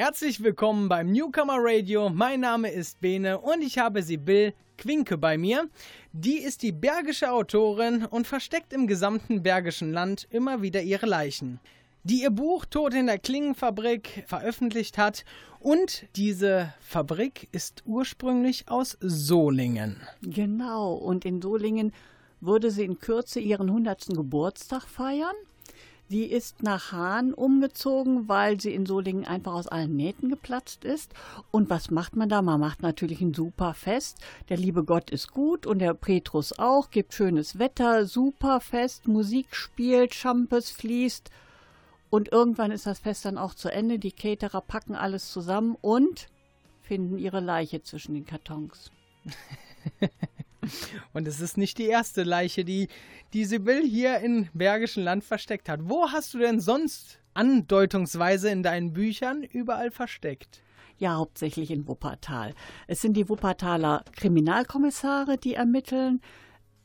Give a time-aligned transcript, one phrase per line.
[0.00, 2.08] Herzlich willkommen beim Newcomer Radio.
[2.08, 5.68] Mein Name ist Bene und ich habe Sibyl Quinke bei mir.
[6.12, 11.58] Die ist die bergische Autorin und versteckt im gesamten bergischen Land immer wieder ihre Leichen.
[12.04, 15.24] Die ihr Buch Tod in der Klingenfabrik veröffentlicht hat.
[15.58, 19.96] Und diese Fabrik ist ursprünglich aus Solingen.
[20.22, 21.92] Genau, und in Solingen
[22.40, 24.10] würde sie in Kürze ihren 100.
[24.14, 25.34] Geburtstag feiern.
[26.10, 31.12] Die ist nach Hahn umgezogen, weil sie in Solingen einfach aus allen Nähten geplatzt ist.
[31.50, 32.40] Und was macht man da?
[32.40, 34.18] Man macht natürlich ein super Fest.
[34.48, 39.54] Der liebe Gott ist gut und der Petrus auch, gibt schönes Wetter, super Fest, Musik
[39.54, 41.30] spielt, Champes fließt.
[42.08, 43.98] Und irgendwann ist das Fest dann auch zu Ende.
[43.98, 46.28] Die Caterer packen alles zusammen und
[46.80, 48.90] finden ihre Leiche zwischen den Kartons.
[51.12, 52.88] Und es ist nicht die erste Leiche, die,
[53.32, 55.80] die Sibyl hier in Bergischen Land versteckt hat.
[55.82, 60.62] Wo hast du denn sonst andeutungsweise in deinen Büchern überall versteckt?
[60.98, 62.54] Ja, hauptsächlich in Wuppertal.
[62.88, 66.20] Es sind die Wuppertaler Kriminalkommissare, die ermitteln.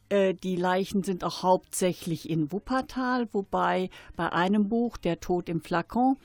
[0.10, 5.62] Äh, die Leichen sind auch hauptsächlich in Wuppertal, wobei bei einem Buch, Der Tod im
[5.62, 6.18] Flakon,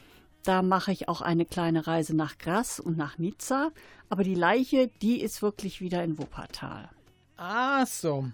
[0.45, 3.71] da mache ich auch eine kleine Reise nach Grasse und nach Nizza.
[4.11, 6.91] Aber die Leiche, die ist wirklich wieder in Wuppertal.
[7.39, 8.29] Ah, so.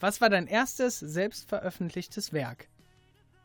[0.00, 2.66] Was war dein erstes selbstveröffentlichtes Werk?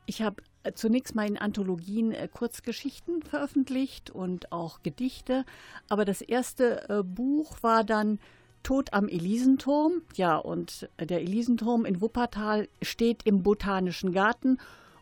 [0.06, 5.46] Ich habe äh, zunächst mal in Anthologien äh, Kurzgeschichten veröffentlicht und auch Gedichte.
[5.90, 8.20] Aber das erste äh, Buch war dann
[8.64, 10.04] Tod am Elisenturm.
[10.16, 14.58] Ja, und der Elisenturm in Wuppertal steht im Botanischen Garten.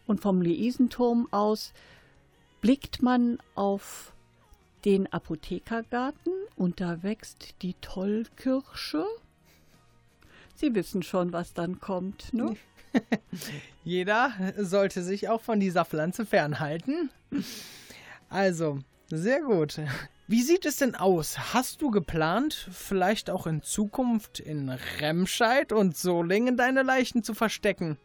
[0.08, 1.74] Und vom Elisenturm aus
[2.62, 4.14] blickt man auf
[4.86, 9.06] den Apothekergarten und da wächst die Tollkirsche.
[10.60, 12.54] Sie wissen schon, was dann kommt, ne?
[13.86, 17.10] Jeder sollte sich auch von dieser Pflanze fernhalten.
[18.28, 19.80] Also, sehr gut.
[20.28, 21.54] Wie sieht es denn aus?
[21.54, 27.98] Hast du geplant, vielleicht auch in Zukunft in Remscheid und Solingen deine Leichen zu verstecken?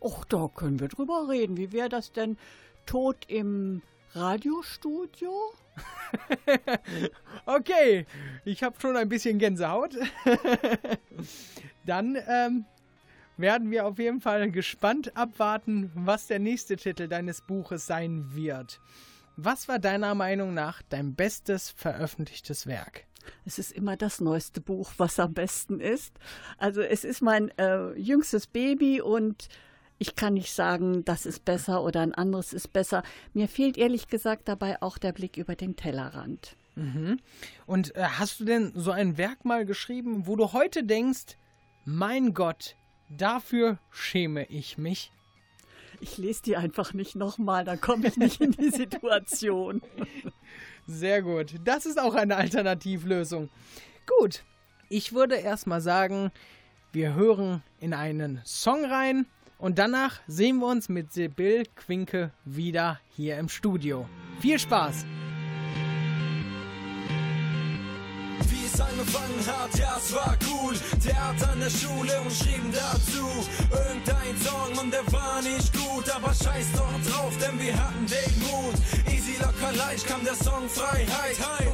[0.00, 1.56] Och, da können wir drüber reden.
[1.58, 2.38] Wie wäre das denn?
[2.86, 3.82] Tod im
[4.14, 5.30] Radiostudio?
[7.46, 8.04] okay,
[8.44, 9.94] ich habe schon ein bisschen Gänsehaut.
[11.86, 12.64] Dann ähm,
[13.36, 18.80] werden wir auf jeden Fall gespannt abwarten, was der nächste Titel deines Buches sein wird.
[19.36, 23.06] Was war deiner Meinung nach dein bestes veröffentlichtes Werk?
[23.44, 26.12] Es ist immer das neueste Buch, was am besten ist.
[26.58, 29.48] Also es ist mein äh, jüngstes Baby und
[29.98, 33.02] ich kann nicht sagen, das ist besser oder ein anderes ist besser.
[33.34, 36.56] Mir fehlt ehrlich gesagt dabei auch der Blick über den Tellerrand.
[36.74, 37.18] Mhm.
[37.66, 41.36] Und äh, hast du denn so ein Werk mal geschrieben, wo du heute denkst,
[41.90, 42.76] mein Gott,
[43.08, 45.12] dafür schäme ich mich?
[46.00, 49.82] Ich lese die einfach nicht nochmal, dann komme ich nicht in die Situation.
[50.86, 51.54] Sehr gut.
[51.64, 53.50] Das ist auch eine Alternativlösung.
[54.18, 54.44] Gut,
[54.88, 56.30] ich würde erstmal sagen,
[56.92, 59.26] wir hören in einen Song rein
[59.58, 64.08] und danach sehen wir uns mit Sibyl Quinke wieder hier im Studio.
[64.40, 65.04] Viel Spaß!
[68.80, 70.74] Angefangen hat, ja, es war cool.
[71.02, 73.26] Theater an der Schule und schrieben dazu
[73.70, 78.32] irgendein Song und der war nicht gut, aber scheiß doch drauf, denn wir hatten den
[78.40, 78.74] Mut.
[79.06, 81.36] Easy, locker, leicht kam der Song Freiheit.
[81.66, 81.69] Und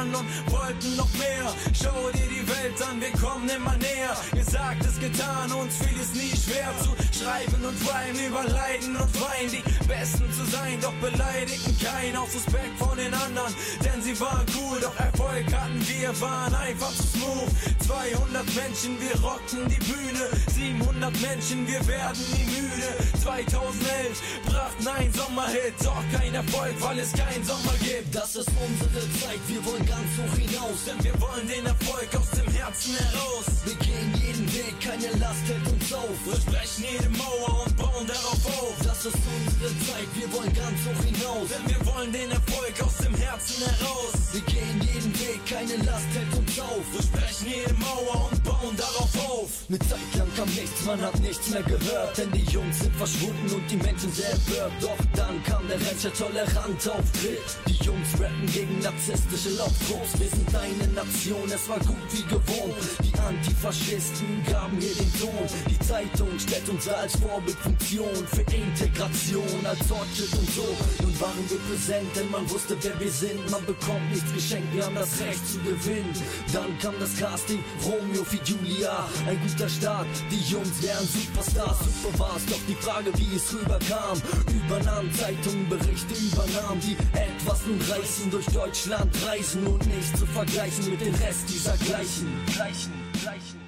[0.00, 1.52] an und wollten noch mehr.
[1.74, 4.16] Schau dir die Welt an, wir kommen immer näher.
[4.32, 9.12] Gesagt ist getan, uns fiel es nie schwer zu schreiben und rhymen über Leiden und
[9.20, 9.48] Wein.
[9.52, 13.52] Die Besten zu sein, doch beleidigten keinen aus Respekt von den anderen.
[13.84, 17.50] Denn sie waren cool, doch Erfolg hatten wir, waren einfach zu smooth.
[17.86, 20.24] 200 Menschen, wir rockten die Bühne.
[20.54, 22.88] 700 Menschen, wir werden nie müde.
[23.22, 28.14] 2011 brachten ein Sommerhit, doch kein Erfolg, weil es keinen Sommer gibt.
[28.14, 32.30] Das ist unsere Zeit, wir wollen ganz hoch hinaus, denn wir wollen den Erfolg aus
[32.38, 33.46] dem Herzen heraus.
[33.66, 36.16] Wir gehen jeden Weg, keine Last hält uns auf.
[36.24, 38.76] Wir sprechen jede Mauer und bauen darauf auf.
[38.86, 42.96] Das ist unsere Zeit, wir wollen ganz hoch hinaus, denn wir wollen den Erfolg aus
[43.02, 44.14] dem Herzen heraus.
[44.32, 46.84] Wir gehen jeden Weg, keine Last hält uns auf.
[46.92, 49.50] Wir sprechen jede Mauer und bauen darauf auf.
[49.68, 53.54] Eine Zeit lang kam nichts, man hat nichts mehr gehört, denn die Jungs sind verschwunden
[53.54, 54.72] und die Menschen sehr empört.
[54.80, 57.48] Doch dann kam der Rancher tolerant auftritt.
[57.68, 60.18] Die Jungs rappen gegen narzisstische Lauftrupps.
[60.18, 62.74] Wir sind eine Nation, es war gut wie gewohnt.
[63.02, 65.46] Die Antifaschisten gaben hier den Ton.
[65.68, 70.66] Die Zeitung stellt uns als Vorbildfunktion für Integration, als Fortschritt und so.
[71.02, 73.50] Nun waren wir präsent, denn man wusste, wer wir sind.
[73.50, 76.14] Man bekommt nichts geschenkt, wir haben das Recht zu gewinnen.
[76.52, 79.08] Dann kam das Casting, Romeo für Julia.
[79.28, 80.08] Ein guter Start.
[80.30, 84.20] Die Jungs wären Superstars, super war's, doch die Frage, wie es rüberkam.
[84.52, 90.90] Übernahm Zeitungen, Berichte übernahm, die etwas nun reißen, durch Deutschland reisen und nicht zu vergleichen
[90.90, 92.28] mit dem Rest dieser Gleichen.
[92.46, 92.92] Gleichen,
[93.22, 93.60] Gleichen.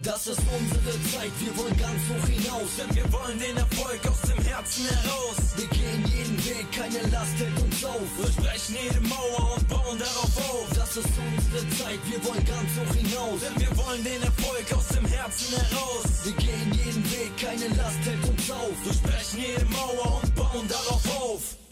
[0.00, 4.20] Das ist unsere Zeit, wir wollen ganz hoch hinaus, denn wir wollen den Erfolg aus
[4.20, 5.36] dem Herzen heraus.
[5.56, 8.08] Wir gehen jeden Weg, keine Last hält uns auf.
[8.18, 10.73] Wir sprechen jede Mauer und bauen darauf auf.
[10.94, 14.86] Das ist unsere Zeit, wir wollen ganz hoch hinaus, denn wir wollen den Erfolg aus
[14.94, 16.04] dem Herzen heraus.
[16.22, 18.70] Wir gehen jeden Weg, keine Last hält uns auf.
[18.84, 21.63] Wir sprechen jede Mauer und bauen darauf auf.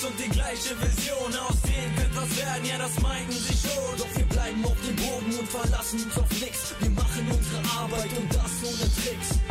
[0.00, 1.34] Jungs und die gleiche Vision.
[1.48, 3.98] Aus denen könnte was werden, ja, das meinten sie schon.
[3.98, 6.74] Doch wir bleiben auf dem Boden und verlassen uns auf nix.
[6.80, 9.49] Wir machen unsere Arbeit und das ohne Tricks.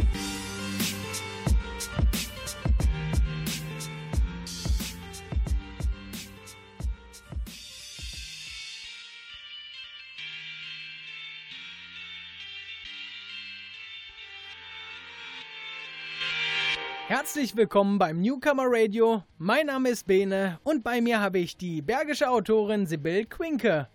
[17.20, 19.24] Herzlich willkommen beim Newcomer Radio.
[19.38, 23.90] Mein Name ist Bene und bei mir habe ich die bergische Autorin Sibyl Quinke.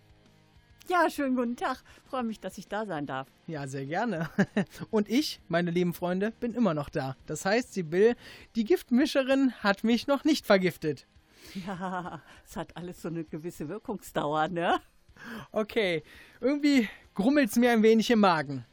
[0.87, 1.83] Ja, schönen guten Tag.
[2.07, 3.27] Freue mich, dass ich da sein darf.
[3.47, 4.29] Ja, sehr gerne.
[4.91, 7.17] Und ich, meine lieben Freunde, bin immer noch da.
[7.25, 8.15] Das heißt, Sibyl,
[8.55, 11.07] die Giftmischerin, hat mich noch nicht vergiftet.
[11.65, 14.79] Ja, es hat alles so eine gewisse Wirkungsdauer, ne?
[15.51, 16.03] Okay,
[16.41, 18.65] irgendwie grummelt es mir ein wenig im Magen.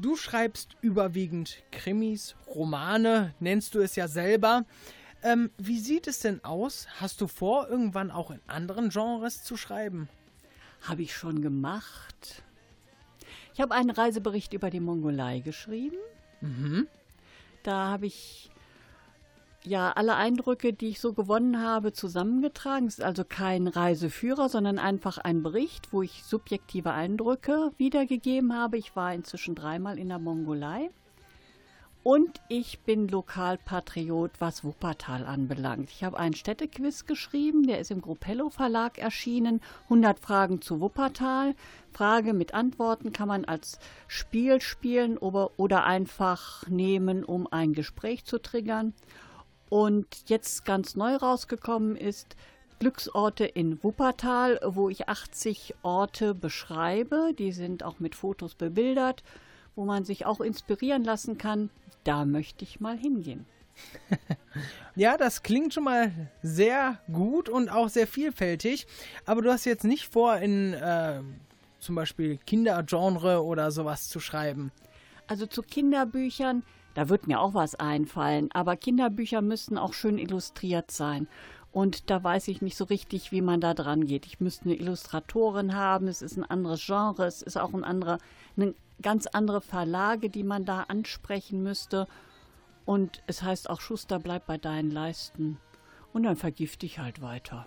[0.00, 4.64] Du schreibst überwiegend Krimis, Romane, nennst du es ja selber.
[5.24, 6.86] Ähm, wie sieht es denn aus?
[7.00, 10.08] Hast du vor, irgendwann auch in anderen Genres zu schreiben?
[10.82, 12.44] Habe ich schon gemacht.
[13.54, 15.96] Ich habe einen Reisebericht über die Mongolei geschrieben.
[16.42, 16.86] Mhm.
[17.64, 18.52] Da habe ich
[19.64, 22.86] ja alle Eindrücke, die ich so gewonnen habe, zusammengetragen.
[22.86, 28.78] Es ist also kein Reiseführer, sondern einfach ein Bericht, wo ich subjektive Eindrücke wiedergegeben habe.
[28.78, 30.90] Ich war inzwischen dreimal in der Mongolei.
[32.04, 35.90] Und ich bin Lokalpatriot, was Wuppertal anbelangt.
[35.90, 39.60] Ich habe einen Städtequiz geschrieben, der ist im Gruppello Verlag erschienen.
[39.84, 41.54] 100 Fragen zu Wuppertal.
[41.92, 48.40] Frage mit Antworten kann man als Spiel spielen oder, einfach nehmen, um ein Gespräch zu
[48.40, 48.94] triggern.
[49.70, 52.36] Und jetzt ganz neu rausgekommen ist
[52.78, 57.32] Glücksorte in Wuppertal, wo ich 80 Orte beschreibe.
[57.36, 59.24] Die sind auch mit Fotos bebildert,
[59.74, 61.70] wo man sich auch inspirieren lassen kann.
[62.04, 63.46] Da möchte ich mal hingehen.
[64.96, 66.12] ja, das klingt schon mal
[66.42, 68.86] sehr gut und auch sehr vielfältig.
[69.26, 71.20] Aber du hast jetzt nicht vor, in äh,
[71.80, 74.72] zum Beispiel Kindergenre oder sowas zu schreiben.
[75.26, 76.62] Also zu Kinderbüchern
[76.94, 78.50] da wird mir auch was einfallen.
[78.52, 81.28] Aber Kinderbücher müssten auch schön illustriert sein.
[81.70, 84.26] Und da weiß ich nicht so richtig, wie man da dran geht.
[84.26, 86.08] Ich müsste eine Illustratorin haben.
[86.08, 87.26] Es ist ein anderes Genre.
[87.26, 88.18] Es ist auch ein anderer,
[88.56, 92.08] eine ganz andere Verlage, die man da ansprechen müsste.
[92.84, 95.58] Und es heißt auch, Schuster, bleib bei deinen Leisten.
[96.12, 97.66] Und dann vergifte ich halt weiter.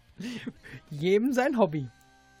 [0.90, 1.88] Jedem sein Hobby.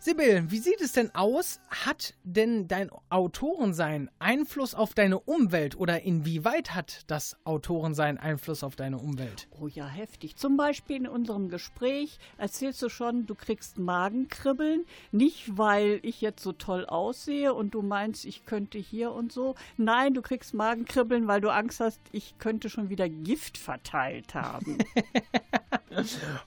[0.02, 1.60] Sibyl, wie sieht es denn aus?
[1.68, 8.76] Hat denn dein Autorensein Einfluss auf deine Umwelt oder inwieweit hat das Autorensein Einfluss auf
[8.76, 9.46] deine Umwelt?
[9.60, 10.36] Oh ja, heftig.
[10.36, 14.86] Zum Beispiel in unserem Gespräch erzählst du schon, du kriegst Magenkribbeln.
[15.12, 19.54] Nicht, weil ich jetzt so toll aussehe und du meinst, ich könnte hier und so.
[19.76, 24.78] Nein, du kriegst Magenkribbeln, weil du Angst hast, ich könnte schon wieder Gift verteilt haben.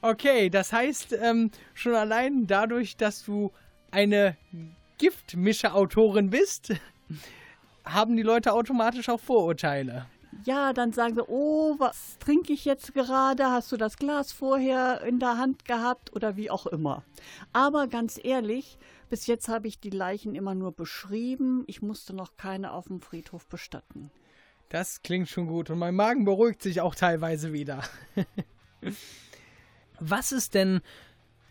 [0.02, 3.52] okay, das heißt, ähm, schon allein dadurch, dass du
[3.92, 4.38] eine
[4.98, 6.74] Giftmischer-Autorin bist,
[7.86, 10.08] haben die Leute automatisch auch Vorurteile.
[10.46, 13.46] Ja, dann sagen sie, oh, was trinke ich jetzt gerade?
[13.46, 17.04] Hast du das Glas vorher in der Hand gehabt oder wie auch immer.
[17.54, 18.78] Aber ganz ehrlich,
[19.10, 21.64] bis jetzt habe ich die Leichen immer nur beschrieben.
[21.68, 24.12] Ich musste noch keine auf dem Friedhof bestatten.
[24.70, 27.84] Das klingt schon gut und mein Magen beruhigt sich auch teilweise wieder.
[30.06, 30.82] Was ist denn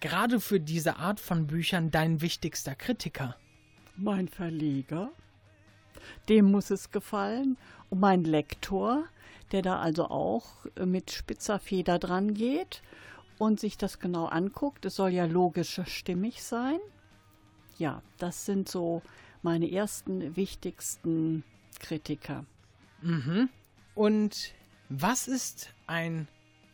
[0.01, 3.35] gerade für diese Art von Büchern dein wichtigster Kritiker?
[3.97, 5.11] Mein Verleger.
[6.29, 7.57] Dem muss es gefallen.
[7.89, 9.05] Und mein Lektor,
[9.53, 12.83] der da also auch mit spitzer Feder dran geht
[13.39, 14.85] und sich das genau anguckt.
[14.85, 16.79] Es soll ja logisch stimmig sein.
[17.79, 19.01] Ja, das sind so
[19.41, 21.43] meine ersten wichtigsten
[21.81, 22.45] Kritiker.
[23.01, 23.49] Mhm.
[23.95, 24.53] Und
[24.91, 26.29] was ist ein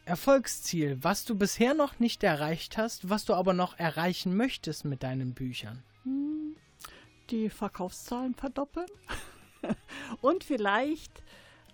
[0.08, 5.02] Erfolgsziel, was du bisher noch nicht erreicht hast, was du aber noch erreichen möchtest mit
[5.02, 5.82] deinen Büchern?
[6.04, 6.56] Hm.
[7.28, 8.88] die Verkaufszahlen verdoppeln
[10.22, 11.22] und vielleicht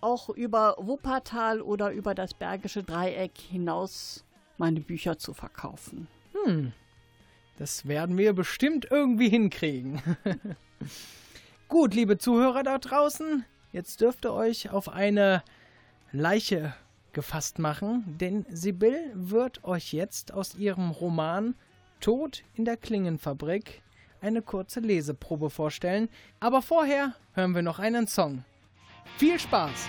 [0.01, 4.25] auch über Wuppertal oder über das Bergische Dreieck hinaus
[4.59, 6.09] meine Bücher zu verkaufen.
[6.33, 6.73] Hm,
[7.57, 10.03] das werden wir bestimmt irgendwie hinkriegen.
[11.69, 15.45] Gut, liebe Zuhörer da draußen, jetzt dürft ihr euch auf eine
[16.11, 16.75] Leiche
[17.15, 21.55] gefasst machen, denn Sibyl wird euch jetzt aus ihrem Roman
[22.01, 23.83] Tod in der Klingenfabrik
[24.21, 26.09] eine kurze Leseprobe vorstellen.
[26.41, 28.45] Aber vorher hören wir noch einen Song.
[29.17, 29.89] Viel Spaß!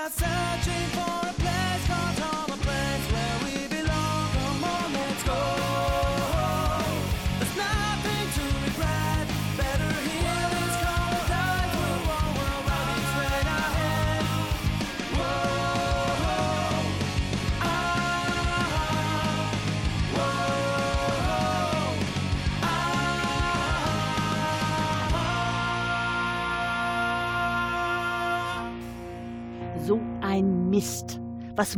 [0.00, 0.39] i'm yourself.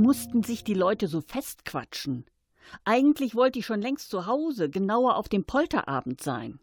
[0.02, 2.26] Mussten sich die Leute so festquatschen?
[2.84, 6.60] Eigentlich wollte ich schon längst zu Hause, genauer auf dem Polterabend sein.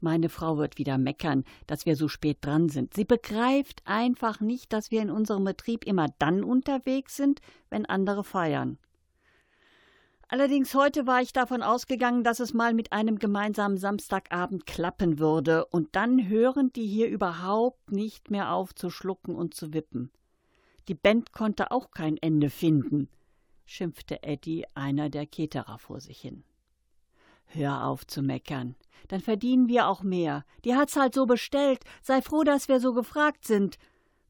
[0.00, 2.94] Meine Frau wird wieder meckern, dass wir so spät dran sind.
[2.94, 8.22] Sie begreift einfach nicht, dass wir in unserem Betrieb immer dann unterwegs sind, wenn andere
[8.22, 8.78] feiern.
[10.28, 15.66] Allerdings heute war ich davon ausgegangen, dass es mal mit einem gemeinsamen Samstagabend klappen würde,
[15.66, 20.10] und dann hören die hier überhaupt nicht mehr auf zu schlucken und zu wippen.
[20.88, 23.08] Die Band konnte auch kein Ende finden,
[23.64, 26.44] schimpfte Eddie, einer der Keterer, vor sich hin.
[27.46, 28.74] Hör auf zu meckern,
[29.08, 30.44] dann verdienen wir auch mehr.
[30.64, 31.80] Die hat's halt so bestellt.
[32.02, 33.78] Sei froh, dass wir so gefragt sind,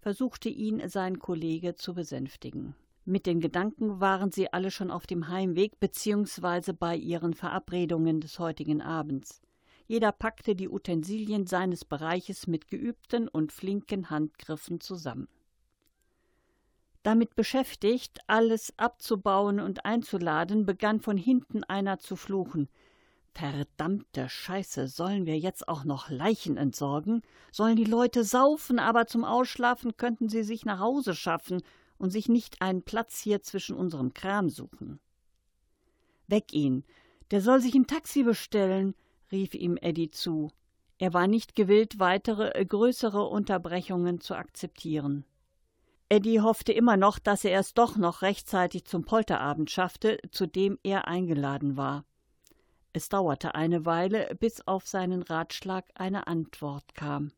[0.01, 2.75] versuchte ihn sein Kollege zu besänftigen.
[3.07, 8.39] Mit den Gedanken waren sie alle schon auf dem Heimweg beziehungsweise bei ihren Verabredungen des
[8.39, 9.43] heutigen Abends.
[9.87, 15.29] Jeder packte die Utensilien seines Bereiches mit geübten und flinken Handgriffen zusammen.
[17.05, 22.71] Damit beschäftigt, alles abzubauen und einzuladen, begann von hinten einer zu fluchen.
[23.35, 27.21] Verdammte Scheiße, sollen wir jetzt auch noch Leichen entsorgen?
[27.53, 31.63] Sollen die Leute saufen, aber zum Ausschlafen könnten sie sich nach Hause schaffen
[31.99, 34.99] und sich nicht einen Platz hier zwischen unserem Kram suchen.
[36.27, 36.85] Weg ihn,
[37.33, 38.95] der soll sich ein Taxi bestellen,
[39.31, 40.53] rief ihm Eddie zu.
[40.97, 45.27] Er war nicht gewillt, weitere äh, größere Unterbrechungen zu akzeptieren.
[46.15, 50.79] Eddie hoffte immer noch, dass er es doch noch rechtzeitig zum Polterabend schaffte, zu dem
[50.85, 52.05] er eingeladen war.
[52.93, 57.33] Es dauerte eine Weile, bis auf seinen Ratschlag eine Antwort kam.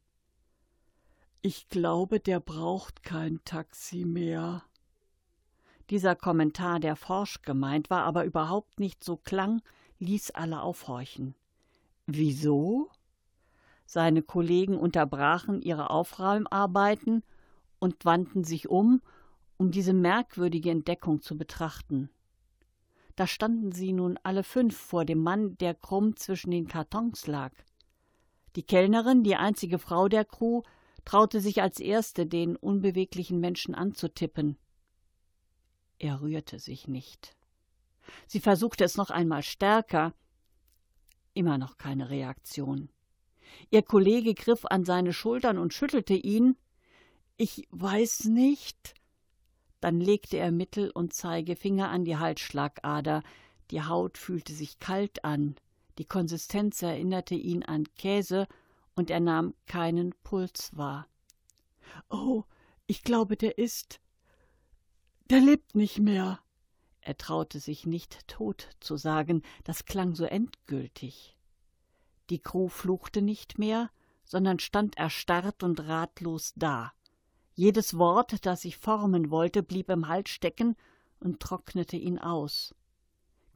[1.41, 4.63] Ich glaube, der braucht kein Taxi mehr.
[5.89, 9.63] Dieser Kommentar, der forsch gemeint war, aber überhaupt nicht so klang,
[10.01, 11.35] ließ alle aufhorchen.
[12.05, 12.91] Wieso?
[13.87, 17.23] Seine Kollegen unterbrachen ihre Aufräumarbeiten
[17.79, 19.03] und wandten sich um,
[19.57, 22.11] um diese merkwürdige Entdeckung zu betrachten.
[23.17, 27.53] Da standen sie nun alle fünf vor dem Mann, der krumm zwischen den Kartons lag.
[28.57, 30.63] Die Kellnerin, die einzige Frau der Crew,
[31.05, 34.59] traute sich als erste, den unbeweglichen Menschen anzutippen.
[35.99, 37.35] Er rührte sich nicht.
[38.27, 40.13] Sie versuchte es noch einmal stärker.
[41.33, 42.91] Immer noch keine Reaktion.
[43.71, 46.57] Ihr Kollege griff an seine Schultern und schüttelte ihn.
[47.37, 48.95] Ich weiß nicht.
[49.81, 53.23] Dann legte er Mittel- und Zeigefinger an die Halsschlagader.
[53.71, 55.57] Die Haut fühlte sich kalt an.
[55.99, 58.47] Die Konsistenz erinnerte ihn an Käse,
[58.97, 61.07] und er nahm keinen Puls wahr.
[62.09, 62.45] Oh,
[62.87, 64.01] ich glaube, der ist.
[65.31, 66.41] Der lebt nicht mehr.
[67.03, 71.37] Er traute sich nicht tot zu sagen, das klang so endgültig.
[72.31, 73.91] Die Crew fluchte nicht mehr,
[74.25, 76.93] sondern stand erstarrt und ratlos da.
[77.59, 80.77] Jedes Wort, das sich formen wollte, blieb im Hals stecken
[81.21, 82.75] und trocknete ihn aus.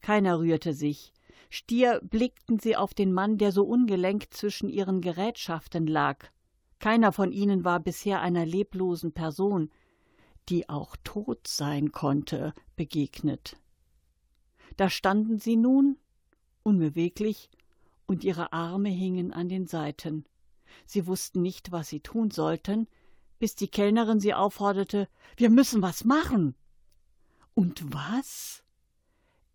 [0.01, 1.13] Keiner rührte sich.
[1.51, 6.31] Stier blickten sie auf den Mann, der so ungelenk zwischen ihren Gerätschaften lag.
[6.79, 9.71] Keiner von ihnen war bisher einer leblosen Person,
[10.49, 13.59] die auch tot sein konnte, begegnet.
[14.79, 15.99] Da standen sie nun,
[16.63, 17.51] unbeweglich,
[18.07, 20.25] und ihre Arme hingen an den Seiten.
[20.87, 22.89] Sie wussten nicht, was sie tun sollten,
[23.41, 26.55] bis die Kellnerin sie aufforderte Wir müssen was machen.
[27.55, 28.63] Und was?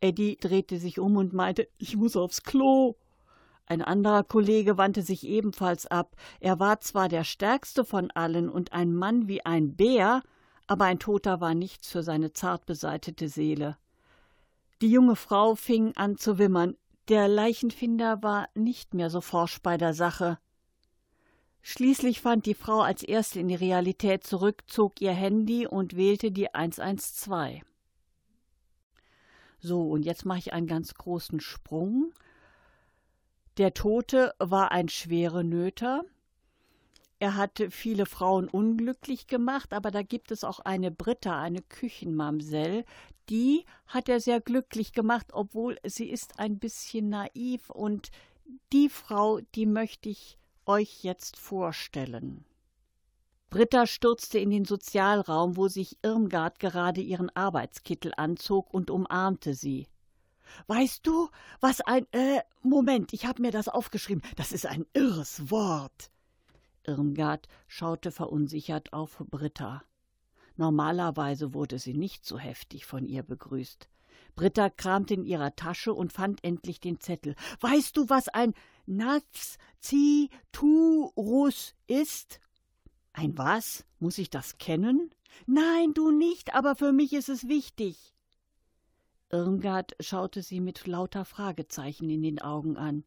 [0.01, 2.97] Eddie drehte sich um und meinte Ich muss aufs Klo.
[3.67, 6.15] Ein anderer Kollege wandte sich ebenfalls ab.
[6.39, 10.21] Er war zwar der stärkste von allen und ein Mann wie ein Bär,
[10.67, 13.77] aber ein Toter war nichts für seine zart beseitete Seele.
[14.81, 16.75] Die junge Frau fing an zu wimmern.
[17.07, 20.37] Der Leichenfinder war nicht mehr so forsch bei der Sache.
[21.67, 26.31] Schließlich fand die Frau als erste in die Realität zurück, zog ihr Handy und wählte
[26.31, 27.63] die 112.
[29.57, 32.13] So, und jetzt mache ich einen ganz großen Sprung.
[33.57, 36.05] Der Tote war ein schwere Nöter.
[37.17, 42.85] Er hatte viele Frauen unglücklich gemacht, aber da gibt es auch eine Britta, eine Küchenmamsell,
[43.29, 48.11] die hat er sehr glücklich gemacht, obwohl sie ist ein bisschen naiv und
[48.71, 52.45] die Frau, die möchte ich euch jetzt vorstellen.
[53.49, 59.87] Britta stürzte in den Sozialraum, wo sich Irmgard gerade ihren Arbeitskittel anzog und umarmte sie.
[60.67, 64.23] Weißt du, was ein äh Moment, ich habe mir das aufgeschrieben.
[64.35, 66.11] Das ist ein irres Wort.
[66.83, 69.83] Irmgard schaute verunsichert auf Britta.
[70.57, 73.89] Normalerweise wurde sie nicht so heftig von ihr begrüßt.
[74.35, 77.35] Britta kramte in ihrer Tasche und fand endlich den Zettel.
[77.61, 78.53] Weißt du, was ein
[78.85, 80.29] Naziturus
[81.87, 82.39] ist?
[83.13, 83.85] Ein was?
[83.99, 85.11] Muss ich das kennen?
[85.45, 88.13] Nein, du nicht, aber für mich ist es wichtig.
[89.29, 93.03] Irmgard schaute sie mit lauter Fragezeichen in den Augen an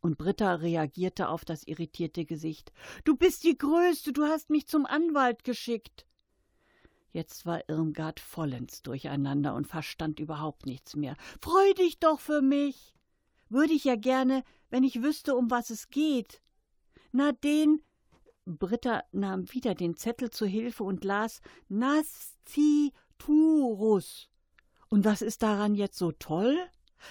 [0.00, 2.72] und Britta reagierte auf das irritierte Gesicht.
[3.04, 6.06] Du bist die Größte, du hast mich zum Anwalt geschickt.
[7.12, 11.16] Jetzt war Irmgard vollends durcheinander und verstand überhaupt nichts mehr.
[11.40, 12.94] Freu dich doch für mich.
[13.48, 16.40] Würde ich ja gerne, wenn ich wüsste, um was es geht.
[17.12, 17.82] Na, den.
[18.46, 22.94] Britta nahm wieder den Zettel zu Hilfe und las Nasciturus.
[24.88, 26.58] Und was ist daran jetzt so toll?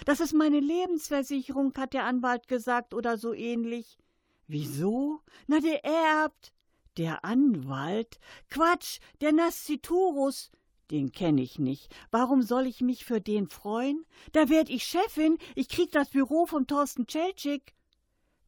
[0.04, 3.98] Das ist meine Lebensversicherung, hat der Anwalt gesagt, oder so ähnlich.
[4.46, 5.20] Wieso?
[5.46, 6.52] Na, der erbt.
[6.96, 8.18] Der Anwalt?
[8.50, 10.50] Quatsch, der Nasciturus.
[10.90, 11.94] Den kenne ich nicht.
[12.10, 14.04] Warum soll ich mich für den freuen?
[14.32, 15.38] Da werd ich Chefin.
[15.54, 17.74] Ich krieg das Büro vom Thorsten Czelczyk.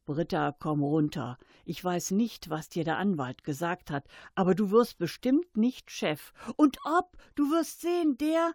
[0.05, 1.37] Britta, komm runter.
[1.63, 6.33] Ich weiß nicht, was dir der Anwalt gesagt hat, aber du wirst bestimmt nicht Chef.
[6.57, 8.53] Und ob, du wirst sehen, der.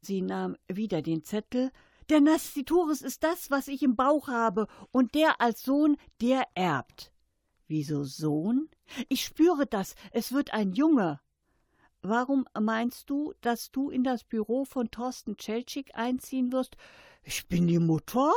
[0.00, 1.72] Sie nahm wieder den Zettel,
[2.10, 7.12] der Nascituris ist das, was ich im Bauch habe, und der als Sohn, der erbt.
[7.66, 8.68] Wieso Sohn?
[9.08, 11.20] Ich spüre das, es wird ein Junge.
[12.06, 16.76] Warum meinst du, dass du in das Büro von Thorsten Czelczyk einziehen wirst?
[17.22, 18.30] Ich bin die Mutter?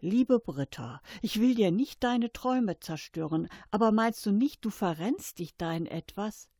[0.00, 5.38] Liebe Britta, ich will dir nicht deine Träume zerstören, aber meinst du nicht, du verrennst
[5.38, 6.50] dich da in etwas?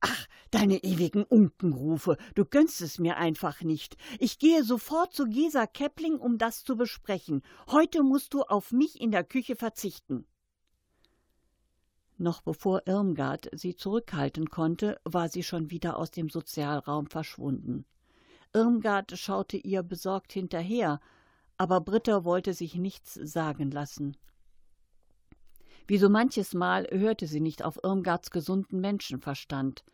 [0.00, 3.96] Ach, deine ewigen Unkenrufe, du gönnst es mir einfach nicht.
[4.20, 7.42] Ich gehe sofort zu Gesa Keppling, um das zu besprechen.
[7.66, 10.24] Heute musst du auf mich in der Küche verzichten.
[12.16, 17.84] Noch bevor Irmgard sie zurückhalten konnte, war sie schon wieder aus dem Sozialraum verschwunden.
[18.52, 21.00] Irmgard schaute ihr besorgt hinterher,
[21.56, 24.16] aber Britta wollte sich nichts sagen lassen.
[25.86, 29.84] Wie so manches Mal hörte sie nicht auf Irmgards gesunden Menschenverstand.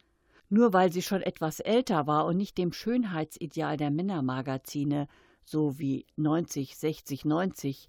[0.49, 5.09] Nur weil sie schon etwas älter war und nicht dem Schönheitsideal der Männermagazine,
[5.43, 7.87] so wie 90, 60, 90,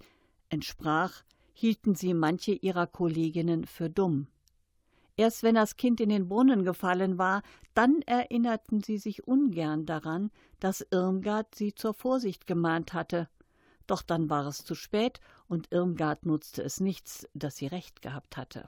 [0.48, 4.26] entsprach, hielten sie manche ihrer Kolleginnen für dumm.
[5.16, 7.42] Erst wenn das Kind in den Brunnen gefallen war,
[7.74, 13.28] dann erinnerten sie sich ungern daran, dass Irmgard sie zur Vorsicht gemahnt hatte.
[13.86, 18.36] Doch dann war es zu spät und Irmgard nutzte es nichts, dass sie recht gehabt
[18.36, 18.64] hatte.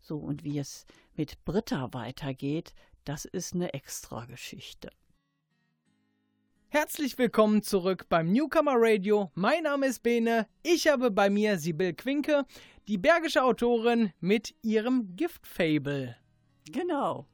[0.00, 4.90] So, und wie es mit Britta weitergeht, das ist eine Extrageschichte.
[6.74, 9.30] Herzlich willkommen zurück beim Newcomer Radio.
[9.34, 10.46] Mein Name ist Bene.
[10.62, 12.46] Ich habe bei mir Sibyl Quinke,
[12.88, 16.16] die bergische Autorin mit ihrem Giftfable.
[16.70, 17.26] Genau.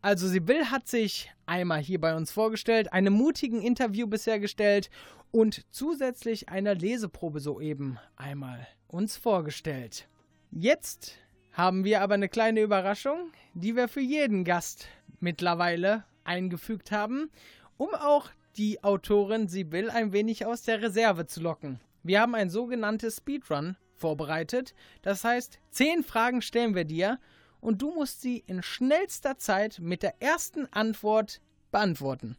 [0.00, 4.88] Also Sibyl hat sich einmal hier bei uns vorgestellt, einem mutigen Interview bisher gestellt
[5.30, 10.08] und zusätzlich eine Leseprobe soeben einmal uns vorgestellt.
[10.50, 11.18] Jetzt
[11.52, 14.88] haben wir aber eine kleine Überraschung, die wir für jeden Gast
[15.20, 17.30] mittlerweile eingefügt haben,
[17.76, 21.80] um auch die Autorin Sibyl ein wenig aus der Reserve zu locken.
[22.02, 24.74] Wir haben ein sogenanntes Speedrun vorbereitet.
[25.02, 27.18] Das heißt, zehn Fragen stellen wir dir
[27.60, 31.40] und du musst sie in schnellster Zeit mit der ersten Antwort
[31.70, 32.36] beantworten.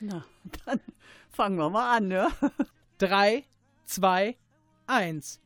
[0.00, 0.24] Na,
[0.64, 0.80] dann
[1.30, 2.28] fangen wir mal an, ne?
[2.98, 3.44] Drei,
[3.84, 4.36] zwei,
[4.86, 5.40] eins.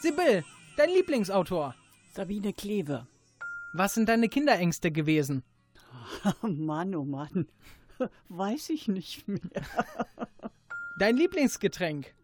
[0.00, 0.44] Sibyl,
[0.76, 1.74] dein Lieblingsautor.
[2.12, 3.06] Sabine Kleve.
[3.76, 5.42] Was sind deine Kinderängste gewesen?
[6.42, 7.48] Mann, oh Mann.
[8.28, 9.40] Weiß ich nicht mehr.
[11.00, 12.14] Dein Lieblingsgetränk?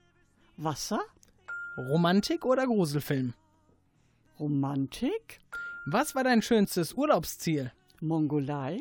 [0.56, 1.00] Wasser?
[1.76, 3.34] Romantik oder Gruselfilm?
[4.38, 5.40] Romantik?
[5.86, 7.72] Was war dein schönstes Urlaubsziel?
[8.00, 8.80] Mongolei?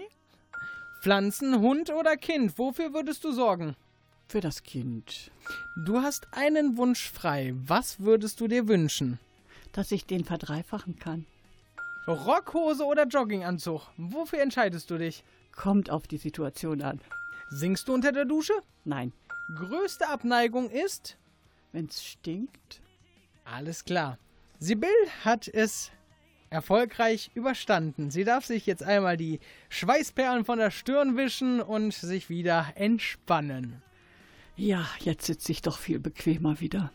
[1.01, 2.59] Pflanzen, Hund oder Kind?
[2.59, 3.75] Wofür würdest du sorgen?
[4.27, 5.31] Für das Kind.
[5.75, 7.55] Du hast einen Wunsch frei.
[7.55, 9.17] Was würdest du dir wünschen?
[9.71, 11.25] Dass ich den verdreifachen kann.
[12.09, 13.83] Rockhose oder Jogginganzug?
[13.97, 15.23] Wofür entscheidest du dich?
[15.51, 16.99] Kommt auf die Situation an.
[17.49, 18.53] Singst du unter der Dusche?
[18.83, 19.13] Nein.
[19.55, 21.17] Größte Abneigung ist?
[21.71, 22.81] Wenn's stinkt?
[23.45, 24.17] Alles klar.
[24.59, 24.89] Sibyl
[25.23, 25.91] hat es
[26.49, 28.09] erfolgreich überstanden.
[28.09, 33.81] Sie darf sich jetzt einmal die Schweißperlen von der Stirn wischen und sich wieder entspannen.
[34.55, 36.91] Ja, jetzt sitze ich doch viel bequemer wieder.